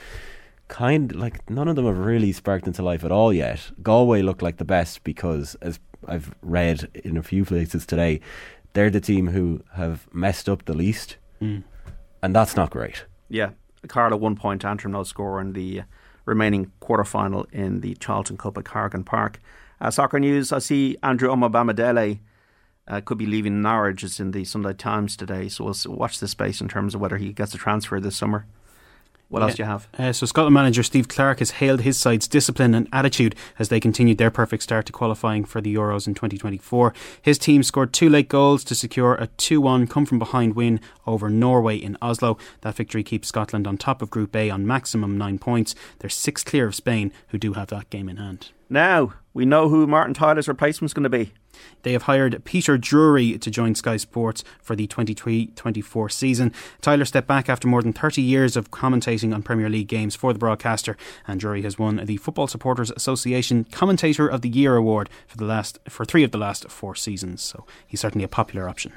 kind 0.67 1.15
like 1.15 1.49
none 1.49 1.67
of 1.67 1.75
them 1.75 1.85
have 1.85 1.97
really 1.97 2.31
sparked 2.31 2.67
into 2.67 2.81
life 2.81 3.03
at 3.03 3.11
all 3.11 3.33
yet. 3.33 3.71
Galway 3.81 4.21
look 4.21 4.41
like 4.41 4.57
the 4.57 4.65
best 4.65 5.03
because 5.03 5.55
as 5.61 5.79
I've 6.07 6.33
read 6.41 6.89
in 7.03 7.17
a 7.17 7.23
few 7.23 7.45
places 7.45 7.85
today, 7.85 8.21
they're 8.73 8.89
the 8.89 9.01
team 9.01 9.27
who 9.27 9.63
have 9.73 10.07
messed 10.13 10.49
up 10.49 10.65
the 10.65 10.73
least, 10.73 11.17
mm. 11.41 11.63
and 12.21 12.35
that's 12.35 12.55
not 12.55 12.71
great. 12.71 13.05
Yeah, 13.29 13.51
Carlow 13.87 14.17
one 14.17 14.35
point, 14.35 14.65
Antrim 14.65 14.93
no 14.93 15.03
score 15.03 15.39
in 15.39 15.53
the 15.53 15.83
remaining 16.25 16.71
quarter 16.79 17.03
final 17.03 17.45
in 17.51 17.81
the 17.81 17.95
Tailteann 17.95 18.37
Cup 18.37 18.57
at 18.57 18.65
Corrigan 18.65 19.03
Park. 19.03 19.39
Uh, 19.79 19.91
soccer 19.91 20.19
news: 20.19 20.51
I 20.51 20.59
see 20.59 20.97
Andrew 21.03 21.29
Omobamidele 21.29 22.19
uh, 22.87 23.01
could 23.01 23.17
be 23.17 23.25
leaving 23.25 23.61
Norwich. 23.61 24.03
It's 24.03 24.19
in 24.19 24.31
the 24.31 24.43
Sunday 24.43 24.73
Times 24.73 25.15
today, 25.15 25.49
so 25.49 25.65
we'll 25.65 25.95
watch 25.95 26.19
this 26.19 26.31
space 26.31 26.61
in 26.61 26.67
terms 26.67 26.95
of 26.95 27.01
whether 27.01 27.17
he 27.17 27.33
gets 27.33 27.53
a 27.53 27.57
transfer 27.57 27.99
this 27.99 28.15
summer. 28.15 28.45
What 29.29 29.41
else 29.41 29.55
do 29.55 29.63
you 29.63 29.67
have? 29.67 29.87
Uh, 29.97 30.13
so 30.13 30.27
Scotland 30.27 30.53
manager 30.53 30.83
Steve 30.83 31.07
Clarke 31.07 31.39
has 31.39 31.51
hailed 31.51 31.81
his 31.81 31.99
side's 31.99 32.27
discipline 32.27 32.75
and 32.75 32.87
attitude 32.93 33.35
as 33.57 33.69
they 33.69 33.79
continued 33.79 34.19
their 34.19 34.29
perfect 34.29 34.61
start 34.61 34.85
to 34.85 34.91
qualifying 34.91 35.43
for 35.43 35.59
the 35.59 35.73
Euros 35.73 36.05
in 36.05 36.13
2024. 36.13 36.93
His 37.19 37.39
team 37.39 37.63
scored 37.63 37.93
two 37.93 38.09
late 38.09 38.29
goals 38.29 38.63
to 38.65 38.75
secure 38.75 39.15
a 39.15 39.27
2-1 39.27 39.89
come 39.89 40.05
from 40.05 40.19
behind 40.19 40.55
win 40.55 40.79
over 41.07 41.31
Norway 41.31 41.77
in 41.77 41.97
Oslo. 41.99 42.37
That 42.61 42.75
victory 42.75 43.03
keeps 43.03 43.27
Scotland 43.27 43.65
on 43.65 43.77
top 43.77 44.03
of 44.03 44.11
Group 44.11 44.35
A 44.35 44.51
on 44.51 44.67
maximum 44.67 45.17
9 45.17 45.39
points. 45.39 45.73
They're 45.97 46.11
6 46.11 46.43
clear 46.43 46.67
of 46.67 46.75
Spain 46.75 47.11
who 47.29 47.39
do 47.39 47.53
have 47.53 47.69
that 47.69 47.89
game 47.89 48.09
in 48.09 48.17
hand. 48.17 48.51
Now, 48.69 49.13
we 49.33 49.45
know 49.45 49.69
who 49.69 49.87
Martin 49.87 50.13
Tyler's 50.13 50.47
replacement 50.47 50.89
is 50.89 50.93
going 50.93 51.03
to 51.03 51.09
be. 51.09 51.33
They 51.83 51.93
have 51.93 52.03
hired 52.03 52.43
Peter 52.45 52.77
Drury 52.77 53.37
to 53.37 53.51
join 53.51 53.75
Sky 53.75 53.97
Sports 53.97 54.43
for 54.61 54.75
the 54.75 54.87
23-24 54.87 56.11
season. 56.11 56.53
Tyler 56.81 57.05
stepped 57.05 57.27
back 57.27 57.49
after 57.49 57.67
more 57.67 57.81
than 57.81 57.93
30 57.93 58.21
years 58.21 58.55
of 58.55 58.71
commentating 58.71 59.33
on 59.33 59.43
Premier 59.43 59.69
League 59.69 59.87
games 59.87 60.15
for 60.15 60.33
the 60.33 60.39
broadcaster, 60.39 60.97
and 61.27 61.39
Drury 61.39 61.61
has 61.63 61.79
won 61.79 61.97
the 62.05 62.17
Football 62.17 62.47
Supporters 62.47 62.91
Association 62.91 63.65
Commentator 63.65 64.27
of 64.27 64.41
the 64.41 64.49
Year 64.49 64.75
award 64.75 65.09
for 65.27 65.37
the 65.37 65.45
last 65.45 65.79
for 65.89 66.05
three 66.05 66.23
of 66.23 66.31
the 66.31 66.37
last 66.37 66.69
four 66.69 66.95
seasons. 66.95 67.41
So 67.41 67.65
he's 67.87 68.01
certainly 68.01 68.25
a 68.25 68.29
popular 68.29 68.69
option. 68.69 68.93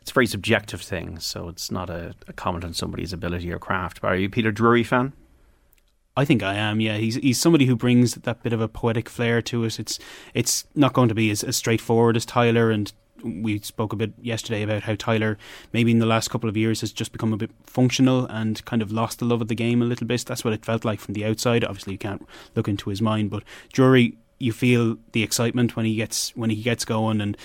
It's 0.00 0.10
a 0.10 0.14
very 0.14 0.26
subjective 0.26 0.82
thing, 0.82 1.18
so 1.18 1.48
it's 1.48 1.70
not 1.70 1.88
a, 1.88 2.14
a 2.28 2.32
comment 2.34 2.64
on 2.64 2.74
somebody's 2.74 3.12
ability 3.12 3.50
or 3.50 3.58
craft. 3.58 4.02
But 4.02 4.08
are 4.12 4.16
you 4.16 4.26
a 4.26 4.30
Peter 4.30 4.52
Drury 4.52 4.84
fan? 4.84 5.14
I 6.16 6.24
think 6.24 6.42
I 6.42 6.54
am. 6.54 6.80
Yeah, 6.80 6.96
he's 6.96 7.16
he's 7.16 7.40
somebody 7.40 7.66
who 7.66 7.76
brings 7.76 8.14
that 8.14 8.42
bit 8.42 8.52
of 8.52 8.60
a 8.60 8.68
poetic 8.68 9.08
flair 9.08 9.42
to 9.42 9.64
it. 9.64 9.80
It's 9.80 9.98
it's 10.32 10.64
not 10.74 10.92
going 10.92 11.08
to 11.08 11.14
be 11.14 11.30
as, 11.30 11.42
as 11.42 11.56
straightforward 11.56 12.16
as 12.16 12.24
Tyler, 12.24 12.70
and 12.70 12.92
we 13.24 13.58
spoke 13.60 13.92
a 13.92 13.96
bit 13.96 14.12
yesterday 14.20 14.62
about 14.62 14.82
how 14.82 14.94
Tyler 14.94 15.38
maybe 15.72 15.90
in 15.90 15.98
the 15.98 16.06
last 16.06 16.28
couple 16.28 16.48
of 16.48 16.56
years 16.56 16.82
has 16.82 16.92
just 16.92 17.10
become 17.10 17.32
a 17.32 17.38
bit 17.38 17.50
functional 17.64 18.26
and 18.26 18.64
kind 18.64 18.82
of 18.82 18.92
lost 18.92 19.18
the 19.18 19.24
love 19.24 19.40
of 19.40 19.48
the 19.48 19.54
game 19.54 19.82
a 19.82 19.86
little 19.86 20.06
bit. 20.06 20.24
That's 20.24 20.44
what 20.44 20.52
it 20.52 20.64
felt 20.64 20.84
like 20.84 21.00
from 21.00 21.14
the 21.14 21.24
outside. 21.24 21.64
Obviously, 21.64 21.94
you 21.94 21.98
can't 21.98 22.26
look 22.54 22.68
into 22.68 22.90
his 22.90 23.02
mind, 23.02 23.30
but 23.30 23.42
Drury, 23.72 24.16
you 24.38 24.52
feel 24.52 24.98
the 25.12 25.22
excitement 25.22 25.74
when 25.74 25.86
he 25.86 25.96
gets 25.96 26.36
when 26.36 26.50
he 26.50 26.62
gets 26.62 26.84
going 26.84 27.20
and 27.20 27.36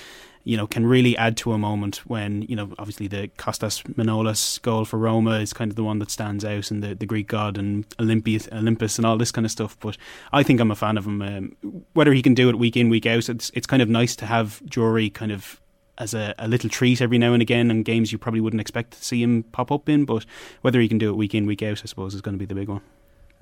you 0.43 0.57
know, 0.57 0.65
can 0.65 0.85
really 0.85 1.17
add 1.17 1.37
to 1.37 1.51
a 1.51 1.57
moment 1.57 1.97
when, 2.07 2.43
you 2.43 2.55
know, 2.55 2.71
obviously 2.79 3.07
the 3.07 3.27
Kostas 3.37 3.83
Manolas 3.95 4.61
goal 4.61 4.85
for 4.85 4.97
Roma 4.97 5.39
is 5.39 5.53
kind 5.53 5.71
of 5.71 5.75
the 5.75 5.83
one 5.83 5.99
that 5.99 6.09
stands 6.09 6.45
out 6.45 6.71
and 6.71 6.81
the, 6.81 6.95
the 6.95 7.05
Greek 7.05 7.27
god 7.27 7.57
and 7.57 7.85
Olympias, 7.99 8.47
Olympus 8.51 8.97
and 8.97 9.05
all 9.05 9.17
this 9.17 9.31
kind 9.31 9.45
of 9.45 9.51
stuff. 9.51 9.77
But 9.79 9.97
I 10.31 10.43
think 10.43 10.59
I'm 10.59 10.71
a 10.71 10.75
fan 10.75 10.97
of 10.97 11.05
him. 11.05 11.21
Um, 11.21 11.83
whether 11.93 12.13
he 12.13 12.21
can 12.21 12.33
do 12.33 12.49
it 12.49 12.57
week 12.57 12.77
in, 12.77 12.89
week 12.89 13.05
out, 13.05 13.29
it's, 13.29 13.51
it's 13.53 13.67
kind 13.67 13.81
of 13.81 13.89
nice 13.89 14.15
to 14.17 14.25
have 14.25 14.61
Drury 14.65 15.09
kind 15.09 15.31
of 15.31 15.61
as 15.97 16.13
a, 16.13 16.33
a, 16.39 16.47
little 16.47 16.69
treat 16.69 17.01
every 17.01 17.17
now 17.17 17.33
and 17.33 17.41
again 17.41 17.69
in 17.69 17.83
games 17.83 18.11
you 18.11 18.17
probably 18.17 18.39
wouldn't 18.39 18.61
expect 18.61 18.91
to 18.91 19.03
see 19.03 19.21
him 19.21 19.43
pop 19.43 19.71
up 19.71 19.89
in. 19.89 20.05
But 20.05 20.25
whether 20.61 20.79
he 20.79 20.87
can 20.87 20.97
do 20.97 21.09
it 21.09 21.17
week 21.17 21.35
in, 21.35 21.45
week 21.45 21.61
out, 21.61 21.81
I 21.83 21.85
suppose, 21.85 22.15
is 22.15 22.21
going 22.21 22.35
to 22.35 22.39
be 22.39 22.45
the 22.45 22.55
big 22.55 22.69
one. 22.69 22.81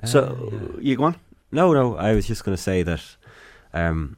So, 0.04 0.24
uh, 0.24 0.56
yeah. 0.56 0.80
you 0.82 0.96
go 0.96 1.06
on? 1.06 1.16
No, 1.52 1.74
no, 1.74 1.96
I 1.96 2.14
was 2.14 2.28
just 2.28 2.44
going 2.44 2.56
to 2.56 2.62
say 2.62 2.84
that 2.84 3.04
um, 3.74 4.18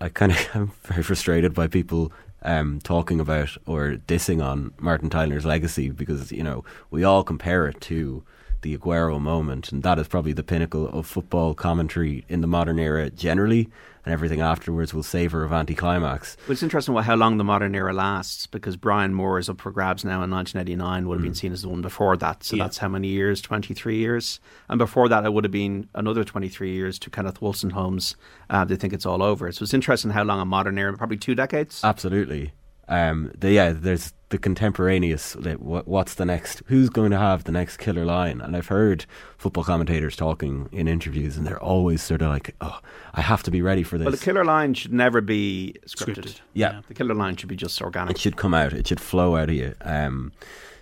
I 0.00 0.08
kind 0.08 0.32
of 0.32 0.48
am 0.54 0.72
very 0.82 1.02
frustrated 1.02 1.54
by 1.54 1.66
people 1.66 2.12
um, 2.42 2.80
talking 2.80 3.18
about 3.20 3.56
or 3.66 3.96
dissing 4.06 4.44
on 4.44 4.72
Martin 4.78 5.10
Tyler's 5.10 5.44
legacy 5.44 5.90
because 5.90 6.30
you 6.32 6.42
know 6.42 6.64
we 6.90 7.02
all 7.02 7.24
compare 7.24 7.66
it 7.66 7.80
to 7.82 8.22
the 8.66 8.76
Aguero 8.76 9.20
moment, 9.20 9.70
and 9.70 9.82
that 9.84 9.98
is 9.98 10.08
probably 10.08 10.32
the 10.32 10.42
pinnacle 10.42 10.88
of 10.88 11.06
football 11.06 11.54
commentary 11.54 12.24
in 12.28 12.40
the 12.40 12.48
modern 12.48 12.78
era 12.80 13.10
generally 13.10 13.70
and 14.04 14.12
everything 14.12 14.40
afterwards 14.40 14.94
will 14.94 15.02
savour 15.02 15.42
of 15.42 15.52
anticlimax. 15.52 16.36
Well, 16.46 16.52
it's 16.52 16.62
interesting 16.62 16.94
how 16.94 17.16
long 17.16 17.38
the 17.38 17.44
modern 17.44 17.74
era 17.74 17.92
lasts 17.92 18.46
because 18.46 18.76
Brian 18.76 19.12
Moore 19.12 19.38
is 19.38 19.48
up 19.48 19.60
for 19.60 19.72
grabs 19.72 20.04
now 20.04 20.22
in 20.22 20.30
1989, 20.30 21.08
would 21.08 21.16
have 21.16 21.20
mm. 21.20 21.24
been 21.24 21.34
seen 21.34 21.52
as 21.52 21.62
the 21.62 21.68
one 21.68 21.82
before 21.82 22.16
that. 22.16 22.44
So 22.44 22.54
yeah. 22.54 22.64
that's 22.64 22.78
how 22.78 22.88
many 22.88 23.08
years? 23.08 23.40
23 23.40 23.98
years. 23.98 24.38
And 24.68 24.78
before 24.78 25.08
that, 25.08 25.24
it 25.24 25.32
would 25.32 25.42
have 25.42 25.50
been 25.50 25.88
another 25.94 26.22
23 26.22 26.72
years 26.72 27.00
to 27.00 27.10
Kenneth 27.10 27.40
Wolstenholme's 27.40 28.14
uh, 28.48 28.64
They 28.64 28.76
Think 28.76 28.92
It's 28.92 29.06
All 29.06 29.24
Over. 29.24 29.50
So 29.50 29.64
it's 29.64 29.74
interesting 29.74 30.12
how 30.12 30.22
long 30.22 30.40
a 30.40 30.44
modern 30.44 30.78
era, 30.78 30.96
probably 30.96 31.16
two 31.16 31.34
decades? 31.34 31.82
Absolutely. 31.82 32.52
Um, 32.88 33.32
the, 33.36 33.52
yeah, 33.52 33.72
there's 33.72 34.12
the 34.28 34.38
contemporaneous. 34.38 35.36
Like, 35.36 35.58
what, 35.58 35.86
what's 35.86 36.14
the 36.14 36.24
next? 36.24 36.62
Who's 36.66 36.88
going 36.88 37.10
to 37.10 37.18
have 37.18 37.44
the 37.44 37.52
next 37.52 37.76
killer 37.78 38.04
line? 38.04 38.40
And 38.40 38.56
I've 38.56 38.68
heard 38.68 39.06
football 39.38 39.64
commentators 39.64 40.16
talking 40.16 40.68
in 40.72 40.88
interviews, 40.88 41.36
and 41.36 41.46
they're 41.46 41.62
always 41.62 42.02
sort 42.02 42.22
of 42.22 42.28
like, 42.28 42.54
"Oh, 42.60 42.80
I 43.14 43.20
have 43.20 43.42
to 43.44 43.50
be 43.50 43.62
ready 43.62 43.82
for 43.82 43.98
this." 43.98 44.06
Well, 44.06 44.12
the 44.12 44.24
killer 44.24 44.44
line 44.44 44.74
should 44.74 44.92
never 44.92 45.20
be 45.20 45.76
scripted. 45.86 46.18
scripted. 46.18 46.40
Yeah. 46.54 46.72
yeah. 46.72 46.80
the 46.88 46.94
killer 46.94 47.14
line 47.14 47.36
should 47.36 47.48
be 47.48 47.56
just 47.56 47.80
organic. 47.80 48.16
It 48.16 48.20
should 48.20 48.36
come 48.36 48.54
out. 48.54 48.72
It 48.72 48.86
should 48.86 49.00
flow 49.00 49.36
out 49.36 49.48
of 49.48 49.54
you. 49.54 49.74
Um, 49.82 50.32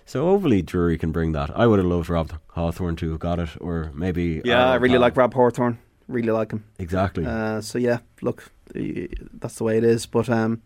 so 0.05 0.25
hopefully 0.25 0.61
Drury 0.61 0.97
can 0.97 1.11
bring 1.11 1.31
that. 1.31 1.49
I 1.57 1.65
would 1.65 1.79
have 1.79 1.87
loved 1.87 2.09
Rob 2.09 2.33
Hawthorne 2.49 2.95
to 2.97 3.11
have 3.11 3.19
got 3.19 3.39
it, 3.39 3.49
or 3.59 3.91
maybe. 3.93 4.41
Yeah, 4.45 4.69
I 4.69 4.75
really 4.75 4.99
like 4.99 5.17
Rob 5.17 5.33
Hawthorne. 5.33 5.79
Really 6.07 6.31
like 6.31 6.51
him. 6.51 6.63
Exactly. 6.77 7.25
Uh, 7.25 7.61
so 7.61 7.79
yeah, 7.79 7.99
look, 8.21 8.51
that's 8.73 9.55
the 9.55 9.63
way 9.63 9.77
it 9.77 9.83
is. 9.83 10.05
But 10.05 10.29
um, 10.29 10.61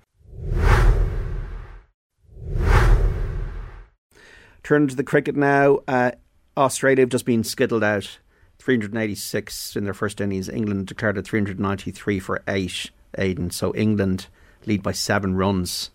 Turn 4.70 4.88
to 4.88 4.96
the 4.96 5.04
cricket 5.04 5.36
now. 5.36 5.80
Uh, 5.88 6.12
Australia 6.56 7.02
have 7.02 7.10
just 7.10 7.26
been 7.26 7.44
skittled 7.44 7.84
out. 7.84 8.20
386 8.60 9.76
in 9.76 9.84
their 9.84 9.96
first 9.96 10.22
innings. 10.22 10.48
England 10.48 10.86
declared 10.86 11.18
at 11.18 11.26
393 11.26 12.20
for 12.20 12.44
8, 12.48 12.92
Aiden. 13.18 13.52
So 13.52 13.74
England 13.74 14.28
lead 14.68 14.84
by 14.84 14.92
seven 14.92 15.34
runs. 15.34 15.90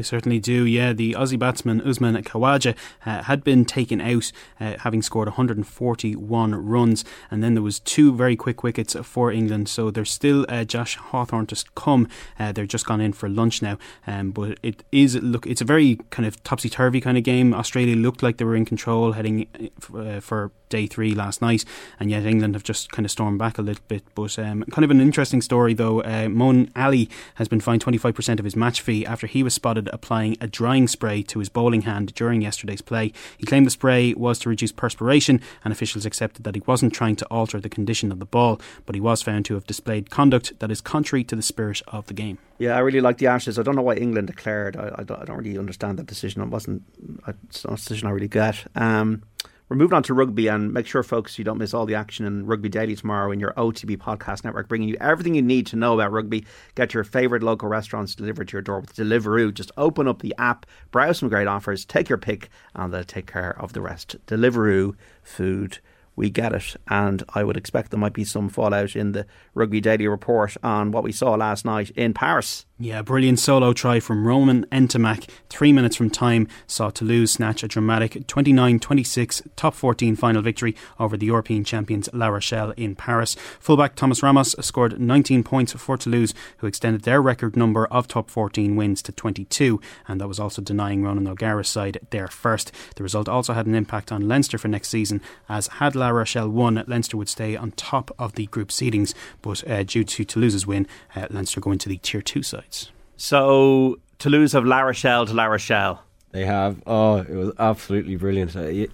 They 0.00 0.04
certainly 0.04 0.38
do, 0.38 0.64
yeah. 0.64 0.94
The 0.94 1.12
Aussie 1.12 1.38
batsman 1.38 1.82
Usman 1.82 2.16
Khawaja 2.22 2.74
uh, 3.04 3.24
had 3.24 3.44
been 3.44 3.66
taken 3.66 4.00
out, 4.00 4.32
uh, 4.58 4.78
having 4.78 5.02
scored 5.02 5.28
141 5.28 6.54
runs, 6.54 7.04
and 7.30 7.44
then 7.44 7.52
there 7.52 7.62
was 7.62 7.80
two 7.80 8.14
very 8.14 8.34
quick 8.34 8.62
wickets 8.62 8.96
for 9.02 9.30
England. 9.30 9.68
So 9.68 9.90
there's 9.90 10.10
still 10.10 10.46
uh, 10.48 10.64
Josh 10.64 10.96
Hawthorne 10.96 11.44
to 11.48 11.64
come. 11.74 12.08
Uh, 12.38 12.50
they're 12.50 12.64
just 12.64 12.86
gone 12.86 13.02
in 13.02 13.12
for 13.12 13.28
lunch 13.28 13.60
now, 13.60 13.76
um, 14.06 14.30
but 14.30 14.58
it 14.62 14.84
is 14.90 15.16
look. 15.16 15.46
It's 15.46 15.60
a 15.60 15.66
very 15.66 15.96
kind 16.08 16.26
of 16.26 16.42
topsy 16.44 16.70
turvy 16.70 17.02
kind 17.02 17.18
of 17.18 17.22
game. 17.24 17.52
Australia 17.52 17.94
looked 17.94 18.22
like 18.22 18.38
they 18.38 18.46
were 18.46 18.56
in 18.56 18.64
control 18.64 19.12
heading 19.12 19.48
uh, 19.94 20.20
for 20.20 20.50
day 20.70 20.86
three 20.86 21.14
last 21.14 21.42
night, 21.42 21.66
and 21.98 22.10
yet 22.10 22.24
England 22.24 22.54
have 22.54 22.62
just 22.62 22.90
kind 22.90 23.04
of 23.04 23.10
stormed 23.10 23.38
back 23.38 23.58
a 23.58 23.62
little 23.62 23.84
bit. 23.86 24.02
But 24.14 24.38
um, 24.38 24.62
kind 24.70 24.84
of 24.84 24.90
an 24.90 25.02
interesting 25.02 25.42
story 25.42 25.74
though. 25.74 26.00
Uh, 26.00 26.28
Moeen 26.28 26.70
Ali 26.74 27.10
has 27.34 27.48
been 27.48 27.60
fined 27.60 27.84
25% 27.84 28.38
of 28.38 28.46
his 28.46 28.56
match 28.56 28.80
fee 28.80 29.04
after 29.04 29.26
he 29.26 29.42
was 29.42 29.52
spotted 29.52 29.89
applying 29.92 30.36
a 30.40 30.46
drying 30.46 30.88
spray 30.88 31.22
to 31.24 31.38
his 31.38 31.48
bowling 31.48 31.82
hand 31.82 32.14
during 32.14 32.42
yesterday's 32.42 32.82
play. 32.82 33.12
He 33.38 33.46
claimed 33.46 33.66
the 33.66 33.70
spray 33.70 34.14
was 34.14 34.38
to 34.40 34.48
reduce 34.48 34.72
perspiration, 34.72 35.40
and 35.64 35.72
officials 35.72 36.06
accepted 36.06 36.44
that 36.44 36.54
he 36.54 36.62
wasn't 36.66 36.94
trying 36.94 37.16
to 37.16 37.26
alter 37.26 37.60
the 37.60 37.68
condition 37.68 38.12
of 38.12 38.18
the 38.18 38.26
ball, 38.26 38.60
but 38.86 38.94
he 38.94 39.00
was 39.00 39.22
found 39.22 39.44
to 39.46 39.54
have 39.54 39.66
displayed 39.66 40.10
conduct 40.10 40.58
that 40.58 40.70
is 40.70 40.80
contrary 40.80 41.24
to 41.24 41.36
the 41.36 41.42
spirit 41.42 41.82
of 41.88 42.06
the 42.06 42.14
game. 42.14 42.38
Yeah, 42.58 42.76
I 42.76 42.80
really 42.80 43.00
like 43.00 43.16
the 43.16 43.26
Ashes. 43.26 43.58
I 43.58 43.62
don't 43.62 43.74
know 43.74 43.82
why 43.82 43.94
England 43.94 44.26
declared. 44.26 44.76
I, 44.76 44.92
I, 44.98 45.02
don't, 45.02 45.22
I 45.22 45.24
don't, 45.24 45.38
really 45.38 45.56
understand 45.56 45.98
that 45.98 46.06
decision. 46.06 46.42
It 46.42 46.48
wasn't 46.48 46.82
a 47.26 47.34
decision 47.52 48.06
I 48.06 48.10
really 48.10 48.28
get. 48.28 48.66
Um, 48.74 49.22
we're 49.70 49.76
moving 49.76 49.94
on 49.94 50.02
to 50.02 50.14
rugby 50.14 50.48
and 50.48 50.74
make 50.74 50.88
sure, 50.88 51.04
folks, 51.04 51.38
you 51.38 51.44
don't 51.44 51.56
miss 51.56 51.72
all 51.72 51.86
the 51.86 51.94
action 51.94 52.26
in 52.26 52.44
Rugby 52.44 52.68
Daily 52.68 52.96
tomorrow 52.96 53.30
in 53.30 53.38
your 53.38 53.52
OTB 53.52 53.98
podcast 53.98 54.42
network, 54.42 54.68
bringing 54.68 54.88
you 54.88 54.96
everything 55.00 55.36
you 55.36 55.42
need 55.42 55.64
to 55.68 55.76
know 55.76 55.94
about 55.94 56.10
rugby. 56.10 56.44
Get 56.74 56.92
your 56.92 57.04
favourite 57.04 57.44
local 57.44 57.68
restaurants 57.68 58.16
delivered 58.16 58.48
to 58.48 58.54
your 58.54 58.62
door 58.62 58.80
with 58.80 58.96
Deliveroo. 58.96 59.54
Just 59.54 59.70
open 59.76 60.08
up 60.08 60.22
the 60.22 60.34
app, 60.38 60.66
browse 60.90 61.20
some 61.20 61.28
great 61.28 61.46
offers, 61.46 61.84
take 61.84 62.08
your 62.08 62.18
pick, 62.18 62.50
and 62.74 62.92
they'll 62.92 63.04
take 63.04 63.30
care 63.30 63.56
of 63.62 63.72
the 63.72 63.80
rest. 63.80 64.16
Deliveroo 64.26 64.96
food 65.22 65.78
we 66.16 66.30
get 66.30 66.52
it. 66.52 66.74
And 66.88 67.22
I 67.34 67.44
would 67.44 67.56
expect 67.56 67.92
there 67.92 68.00
might 68.00 68.12
be 68.12 68.24
some 68.24 68.48
fallout 68.48 68.96
in 68.96 69.12
the 69.12 69.24
Rugby 69.54 69.80
Daily 69.80 70.08
report 70.08 70.56
on 70.64 70.90
what 70.90 71.04
we 71.04 71.12
saw 71.12 71.34
last 71.34 71.64
night 71.64 71.90
in 71.90 72.12
Paris. 72.12 72.66
Yeah, 72.82 73.02
brilliant 73.02 73.38
solo 73.38 73.74
try 73.74 74.00
from 74.00 74.26
Romain 74.26 74.64
Ntamack. 74.72 75.28
Three 75.50 75.70
minutes 75.70 75.96
from 75.96 76.08
time 76.08 76.48
saw 76.66 76.88
Toulouse 76.88 77.32
snatch 77.32 77.62
a 77.62 77.68
dramatic 77.68 78.26
29 78.26 78.80
26 78.80 79.42
top 79.54 79.74
14 79.74 80.16
final 80.16 80.40
victory 80.40 80.74
over 80.98 81.18
the 81.18 81.26
European 81.26 81.62
champions 81.62 82.08
La 82.14 82.28
Rochelle 82.28 82.70
in 82.78 82.94
Paris. 82.94 83.36
Fullback 83.58 83.96
Thomas 83.96 84.22
Ramos 84.22 84.56
scored 84.60 84.98
19 84.98 85.42
points 85.42 85.74
for 85.74 85.98
Toulouse, 85.98 86.32
who 86.56 86.66
extended 86.66 87.02
their 87.02 87.20
record 87.20 87.54
number 87.54 87.86
of 87.88 88.08
top 88.08 88.30
14 88.30 88.74
wins 88.76 89.02
to 89.02 89.12
22, 89.12 89.78
and 90.08 90.18
that 90.18 90.28
was 90.28 90.40
also 90.40 90.62
denying 90.62 91.02
Ronan 91.02 91.28
O'Gara's 91.28 91.68
side 91.68 91.98
their 92.08 92.28
first. 92.28 92.72
The 92.96 93.02
result 93.02 93.28
also 93.28 93.52
had 93.52 93.66
an 93.66 93.74
impact 93.74 94.10
on 94.10 94.26
Leinster 94.26 94.56
for 94.56 94.68
next 94.68 94.88
season, 94.88 95.20
as 95.50 95.66
had 95.66 95.94
La 95.94 96.08
Rochelle 96.08 96.48
won, 96.48 96.82
Leinster 96.86 97.18
would 97.18 97.28
stay 97.28 97.56
on 97.56 97.72
top 97.72 98.10
of 98.18 98.36
the 98.36 98.46
group 98.46 98.68
seedings, 98.70 99.12
but 99.42 99.68
uh, 99.68 99.82
due 99.82 100.04
to 100.04 100.24
Toulouse's 100.24 100.66
win, 100.66 100.86
uh, 101.14 101.26
Leinster 101.28 101.60
go 101.60 101.72
into 101.72 101.90
the 101.90 101.98
tier 101.98 102.22
two 102.22 102.42
side. 102.42 102.68
So 103.16 103.98
Toulouse 104.18 104.52
have 104.52 104.64
La 104.64 104.80
Rochelle 104.80 105.26
to 105.26 105.34
La 105.34 105.44
Rochelle. 105.44 106.02
They 106.32 106.44
have. 106.44 106.82
Oh, 106.86 107.16
it 107.16 107.30
was 107.30 107.52
absolutely 107.58 108.16
brilliant. 108.16 108.56
I, 108.56 108.88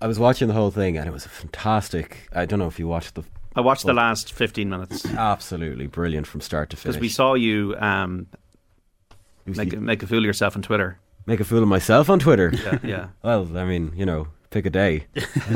I 0.00 0.06
was 0.06 0.18
watching 0.18 0.48
the 0.48 0.54
whole 0.54 0.70
thing 0.70 0.96
and 0.96 1.06
it 1.06 1.12
was 1.12 1.26
a 1.26 1.28
fantastic. 1.28 2.28
I 2.32 2.46
don't 2.46 2.58
know 2.58 2.66
if 2.66 2.78
you 2.78 2.88
watched 2.88 3.14
the. 3.14 3.22
I 3.56 3.60
watched 3.60 3.86
the 3.86 3.92
last 3.92 4.32
15 4.32 4.68
minutes. 4.68 5.06
Absolutely 5.06 5.86
brilliant 5.86 6.26
from 6.26 6.40
start 6.40 6.70
to 6.70 6.76
finish. 6.76 6.96
Because 6.96 7.00
we 7.00 7.08
saw 7.08 7.34
you 7.34 7.76
um, 7.78 8.26
make, 9.46 9.78
make 9.78 10.02
a 10.02 10.06
fool 10.08 10.18
of 10.18 10.24
yourself 10.24 10.56
on 10.56 10.62
Twitter. 10.62 10.98
Make 11.26 11.40
a 11.40 11.44
fool 11.44 11.62
of 11.62 11.68
myself 11.68 12.10
on 12.10 12.18
Twitter? 12.18 12.52
Yeah. 12.52 12.78
yeah. 12.82 13.08
well, 13.22 13.56
I 13.56 13.64
mean, 13.64 13.92
you 13.94 14.04
know, 14.04 14.28
pick 14.50 14.66
a 14.66 14.70
day. 14.70 15.06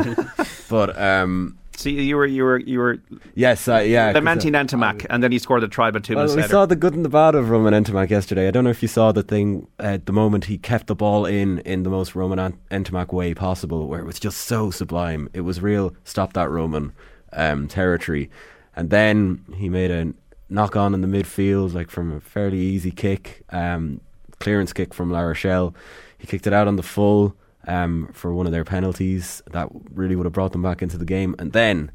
but 0.69 0.97
um, 0.97 1.59
See, 1.79 1.93
you 1.93 2.17
were 2.17 2.27
you 2.27 2.43
were 2.43 2.59
you 2.59 2.81
were 2.81 2.99
yes, 3.37 3.69
uh, 3.69 3.77
yeah, 3.77 4.11
lamenting 4.11 4.53
uh, 4.57 4.65
Ntamack, 4.65 5.07
and 5.09 5.23
then 5.23 5.31
he 5.31 5.39
scored 5.39 5.63
the 5.63 5.69
try, 5.69 5.93
but 5.93 6.03
two 6.03 6.17
well, 6.17 6.25
minutes 6.25 6.35
we 6.35 6.43
later. 6.43 6.51
saw 6.51 6.67
the 6.67 6.75
good 6.75 6.93
and 6.93 7.05
the 7.05 7.09
bad 7.09 7.37
of 7.37 7.51
Romain 7.51 7.85
Ntamack 7.85 8.11
yesterday. 8.11 8.49
I 8.49 8.51
don't 8.51 8.65
know 8.65 8.71
if 8.71 8.83
you 8.83 8.89
saw 8.89 9.13
the 9.13 9.23
thing 9.23 9.69
at 9.79 10.07
the 10.07 10.13
moment 10.13 10.47
he 10.47 10.59
kept 10.59 10.89
the 10.89 10.97
ball 10.97 11.25
in 11.25 11.61
in 11.61 11.85
the 11.85 11.91
most 11.91 12.17
Romain 12.17 12.59
Ntamack 12.73 13.13
way 13.13 13.33
possible, 13.33 13.87
where 13.87 14.01
it 14.01 14.07
was 14.07 14.19
just 14.19 14.39
so 14.41 14.73
sublime. 14.73 15.29
It 15.33 15.43
was 15.43 15.61
real. 15.61 15.95
Stop 16.03 16.33
that 16.33 16.51
Roman 16.51 16.93
um, 17.33 17.69
territory, 17.69 18.29
and 18.75 18.91
then 18.91 19.45
he 19.55 19.69
made 19.69 19.93
a 19.93 20.13
knock 20.49 20.75
on 20.75 20.95
in 20.95 21.01
the 21.01 21.07
midfield, 21.07 21.75
like 21.75 21.91
from 21.91 22.11
a 22.11 22.21
fairly 22.21 22.59
easy 22.59 22.91
kick, 22.91 23.45
um, 23.51 24.01
clearance 24.41 24.73
kick 24.73 24.93
from 24.93 25.13
La 25.13 25.21
Rochelle. 25.21 25.77
He 26.19 26.27
kicked 26.27 26.49
it 26.49 26.53
out 26.53 26.67
on 26.67 26.75
the 26.75 26.83
full 26.83 27.37
um, 27.69 28.09
for 28.13 28.35
one 28.35 28.47
of 28.47 28.53
their 28.53 28.65
penalties 28.65 29.43
that 29.53 29.69
really 29.93 30.17
would 30.17 30.27
have 30.27 30.33
brought 30.33 30.53
them 30.53 30.63
back 30.63 30.83
into 30.83 30.99
the 30.99 31.05
game. 31.05 31.37
And 31.39 31.53
then 31.53 31.93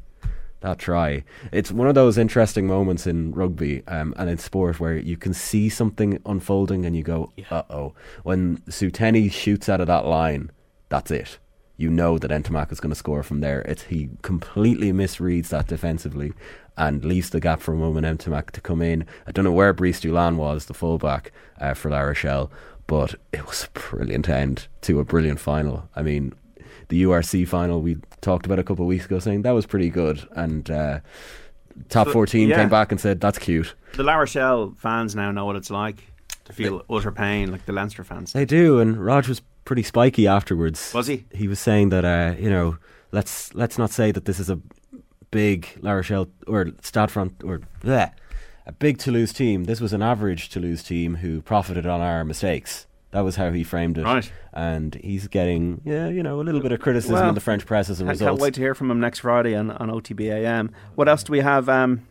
that 0.60 0.78
try. 0.78 1.24
It's 1.52 1.70
one 1.70 1.88
of 1.88 1.94
those 1.94 2.16
interesting 2.16 2.66
moments 2.66 3.06
in 3.06 3.32
rugby 3.32 3.86
um, 3.86 4.14
and 4.16 4.30
in 4.30 4.38
sport 4.38 4.80
where 4.80 4.96
you 4.96 5.18
can 5.18 5.34
see 5.34 5.68
something 5.68 6.18
unfolding 6.24 6.86
and 6.86 6.96
you 6.96 7.02
go, 7.02 7.32
uh 7.50 7.64
oh. 7.68 7.92
When 8.22 8.58
Seuteni 8.68 9.30
shoots 9.30 9.68
out 9.68 9.82
of 9.82 9.88
that 9.88 10.06
line, 10.06 10.50
that's 10.88 11.10
it. 11.10 11.38
You 11.76 11.90
know 11.90 12.18
that 12.18 12.30
Ntamack 12.30 12.70
is 12.70 12.80
going 12.80 12.92
to 12.92 12.96
score 12.96 13.24
from 13.24 13.40
there. 13.40 13.60
It's, 13.62 13.82
he 13.82 14.08
completely 14.22 14.92
misreads 14.92 15.48
that 15.48 15.66
defensively 15.66 16.32
and 16.76 17.04
leaves 17.04 17.30
the 17.30 17.40
gap 17.40 17.60
for 17.60 17.74
Romain 17.74 18.04
Ntamack 18.04 18.52
to 18.52 18.60
come 18.60 18.80
in. 18.80 19.04
I 19.26 19.32
don't 19.32 19.44
know 19.44 19.52
where 19.52 19.72
Brice 19.72 20.00
Dulin 20.00 20.36
was, 20.36 20.66
the 20.66 20.74
fullback 20.74 21.32
uh, 21.60 21.74
for 21.74 21.90
La 21.90 22.00
Rochelle, 22.00 22.50
but 22.86 23.14
it 23.32 23.46
was 23.46 23.64
a 23.64 23.78
brilliant 23.78 24.28
end 24.28 24.68
to 24.82 25.00
a 25.00 25.04
brilliant 25.04 25.40
final. 25.40 25.88
I 25.96 26.02
mean, 26.02 26.34
the 26.88 27.02
URC 27.04 27.46
final 27.48 27.80
we 27.80 27.98
talked 28.20 28.46
about 28.46 28.58
a 28.58 28.64
couple 28.64 28.84
of 28.84 28.88
weeks 28.88 29.06
ago, 29.06 29.18
saying 29.18 29.42
that 29.42 29.52
was 29.52 29.66
pretty 29.66 29.90
good, 29.90 30.26
and 30.32 30.70
uh, 30.70 31.00
top 31.88 32.08
so, 32.08 32.12
fourteen 32.12 32.48
yeah. 32.48 32.56
came 32.56 32.68
back 32.68 32.92
and 32.92 33.00
said 33.00 33.20
that's 33.20 33.38
cute. 33.38 33.74
The 33.94 34.02
La 34.02 34.16
Rochelle 34.16 34.74
fans 34.78 35.14
now 35.14 35.30
know 35.30 35.46
what 35.46 35.56
it's 35.56 35.70
like 35.70 36.02
to 36.44 36.52
feel 36.52 36.78
they, 36.78 36.96
utter 36.96 37.12
pain, 37.12 37.50
like 37.50 37.66
the 37.66 37.72
Leinster 37.72 38.04
fans. 38.04 38.32
They 38.32 38.44
do, 38.44 38.80
and 38.80 39.02
Rog 39.04 39.26
was 39.28 39.40
pretty 39.64 39.82
spiky 39.82 40.26
afterwards. 40.26 40.92
Was 40.94 41.06
he? 41.06 41.24
He 41.32 41.48
was 41.48 41.58
saying 41.58 41.88
that 41.90 42.04
uh, 42.04 42.34
you 42.38 42.50
know 42.50 42.78
let's 43.12 43.54
let's 43.54 43.78
not 43.78 43.90
say 43.90 44.12
that 44.12 44.24
this 44.24 44.38
is 44.38 44.50
a 44.50 44.60
big 45.30 45.66
La 45.80 45.92
Rochelle 45.92 46.28
or 46.46 46.70
Stade 46.82 47.10
Front 47.10 47.42
or 47.44 47.60
bleh, 47.82 48.12
a 48.66 48.72
big 48.72 48.98
Toulouse 48.98 49.32
team. 49.32 49.64
This 49.64 49.80
was 49.80 49.92
an 49.92 50.02
average 50.02 50.48
Toulouse 50.48 50.82
team 50.82 51.16
who 51.16 51.42
profited 51.42 51.86
on 51.86 52.00
our 52.00 52.24
mistakes. 52.24 52.86
That 53.10 53.20
was 53.20 53.36
how 53.36 53.52
he 53.52 53.62
framed 53.62 53.96
it. 53.96 54.04
Right. 54.04 54.30
And 54.52 54.94
he's 54.96 55.28
getting, 55.28 55.80
yeah, 55.84 56.08
you 56.08 56.22
know, 56.22 56.40
a 56.40 56.42
little 56.42 56.60
bit 56.60 56.72
of 56.72 56.80
criticism 56.80 57.14
well, 57.14 57.28
in 57.28 57.34
the 57.34 57.40
French 57.40 57.64
press 57.64 57.88
as 57.88 58.00
a 58.00 58.04
result. 58.04 58.30
Can't 58.30 58.40
wait 58.40 58.54
to 58.54 58.60
hear 58.60 58.74
from 58.74 58.90
him 58.90 58.98
next 58.98 59.20
Friday 59.20 59.54
on, 59.54 59.70
on 59.70 59.88
OTBAM. 59.88 60.70
What 60.96 61.08
else 61.08 61.22
do 61.22 61.30
we 61.32 61.40
have? 61.40 61.68
Um, 61.68 62.06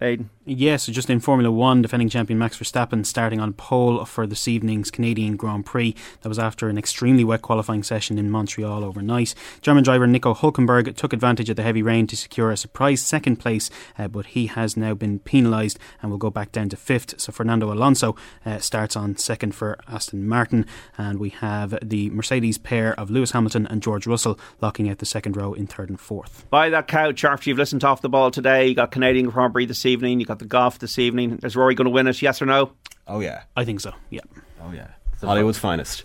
Aidan? 0.00 0.30
Yes, 0.44 0.84
so 0.84 0.92
just 0.92 1.10
in 1.10 1.20
Formula 1.20 1.50
One, 1.50 1.82
defending 1.82 2.08
champion 2.08 2.38
Max 2.38 2.56
Verstappen 2.56 3.04
starting 3.04 3.40
on 3.40 3.52
pole 3.52 4.04
for 4.04 4.26
this 4.26 4.48
evening's 4.48 4.90
Canadian 4.90 5.36
Grand 5.36 5.66
Prix. 5.66 5.94
That 6.22 6.28
was 6.28 6.38
after 6.38 6.68
an 6.68 6.78
extremely 6.78 7.24
wet 7.24 7.42
qualifying 7.42 7.82
session 7.82 8.16
in 8.16 8.30
Montreal 8.30 8.84
overnight. 8.84 9.34
German 9.60 9.84
driver 9.84 10.06
Nico 10.06 10.34
Hulkenberg 10.34 10.96
took 10.96 11.12
advantage 11.12 11.50
of 11.50 11.56
the 11.56 11.62
heavy 11.62 11.82
rain 11.82 12.06
to 12.06 12.16
secure 12.16 12.50
a 12.50 12.56
surprise 12.56 13.02
second 13.02 13.36
place, 13.36 13.68
uh, 13.98 14.08
but 14.08 14.26
he 14.26 14.46
has 14.46 14.76
now 14.76 14.94
been 14.94 15.18
penalised 15.18 15.78
and 16.00 16.10
will 16.10 16.18
go 16.18 16.30
back 16.30 16.52
down 16.52 16.68
to 16.70 16.76
fifth. 16.76 17.20
So 17.20 17.32
Fernando 17.32 17.72
Alonso 17.72 18.16
uh, 18.46 18.58
starts 18.58 18.96
on 18.96 19.16
second 19.16 19.54
for 19.54 19.78
Aston 19.86 20.26
Martin, 20.26 20.64
and 20.96 21.18
we 21.18 21.30
have 21.30 21.76
the 21.82 22.08
Mercedes 22.10 22.56
pair 22.56 22.98
of 22.98 23.10
Lewis 23.10 23.32
Hamilton 23.32 23.66
and 23.66 23.82
George 23.82 24.06
Russell 24.06 24.38
locking 24.60 24.88
out 24.88 24.98
the 24.98 25.06
second 25.06 25.36
row 25.36 25.52
in 25.52 25.66
third 25.66 25.90
and 25.90 26.00
fourth. 26.00 26.46
By 26.48 26.70
that 26.70 26.86
couch 26.86 27.24
after 27.24 27.50
you've 27.50 27.58
listened 27.58 27.82
to 27.82 27.88
off 27.88 28.00
the 28.00 28.08
ball 28.08 28.30
today, 28.30 28.68
you 28.68 28.74
got 28.74 28.92
Canadian 28.92 29.28
Grand 29.28 29.52
Prix 29.52 29.66
this 29.66 29.87
evening, 29.88 30.20
you 30.20 30.26
got 30.26 30.38
the 30.38 30.44
golf 30.44 30.78
this 30.78 30.98
evening. 30.98 31.40
Is 31.42 31.56
Rory 31.56 31.74
going 31.74 31.86
to 31.86 31.90
win 31.90 32.06
it? 32.06 32.22
Yes 32.22 32.40
or 32.40 32.46
no? 32.46 32.72
Oh 33.06 33.20
yeah, 33.20 33.42
I 33.56 33.64
think 33.64 33.80
so. 33.80 33.92
Yeah. 34.10 34.20
Oh 34.62 34.72
yeah, 34.72 34.88
Hollywood's 35.20 35.58
finest. 35.58 36.04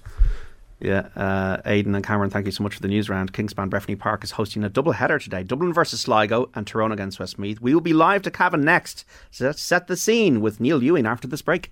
Yeah, 0.80 1.08
uh, 1.16 1.62
Aidan 1.66 1.96
and 1.96 2.06
Cameron, 2.06 2.30
thank 2.30 2.46
you 2.46 2.52
so 2.52 2.62
much 2.62 2.76
for 2.76 2.82
the 2.82 2.90
news 2.90 3.10
round. 3.10 3.32
Kingspan 3.32 3.70
Breffni 3.70 3.98
Park 3.98 4.22
is 4.24 4.32
hosting 4.32 4.66
a 4.66 4.70
double 4.70 4.92
header 4.92 5.18
today 5.18 5.42
Dublin 5.42 5.72
versus 5.72 6.02
Sligo 6.02 6.50
and 6.56 6.68
Tyrone 6.68 6.92
against 6.92 7.20
Westmeath. 7.20 7.62
We 7.62 7.74
will 7.74 7.82
be 7.82 7.94
live 7.94 8.22
to 8.24 8.32
Cavan 8.32 8.66
next. 8.66 9.06
So 9.32 9.46
let's 9.46 9.62
set 9.62 9.88
the 9.88 9.96
scene 9.96 10.42
with 10.42 10.60
Neil 10.60 10.84
Ewing 10.84 11.06
after 11.06 11.26
this 11.26 11.42
break. 11.42 11.72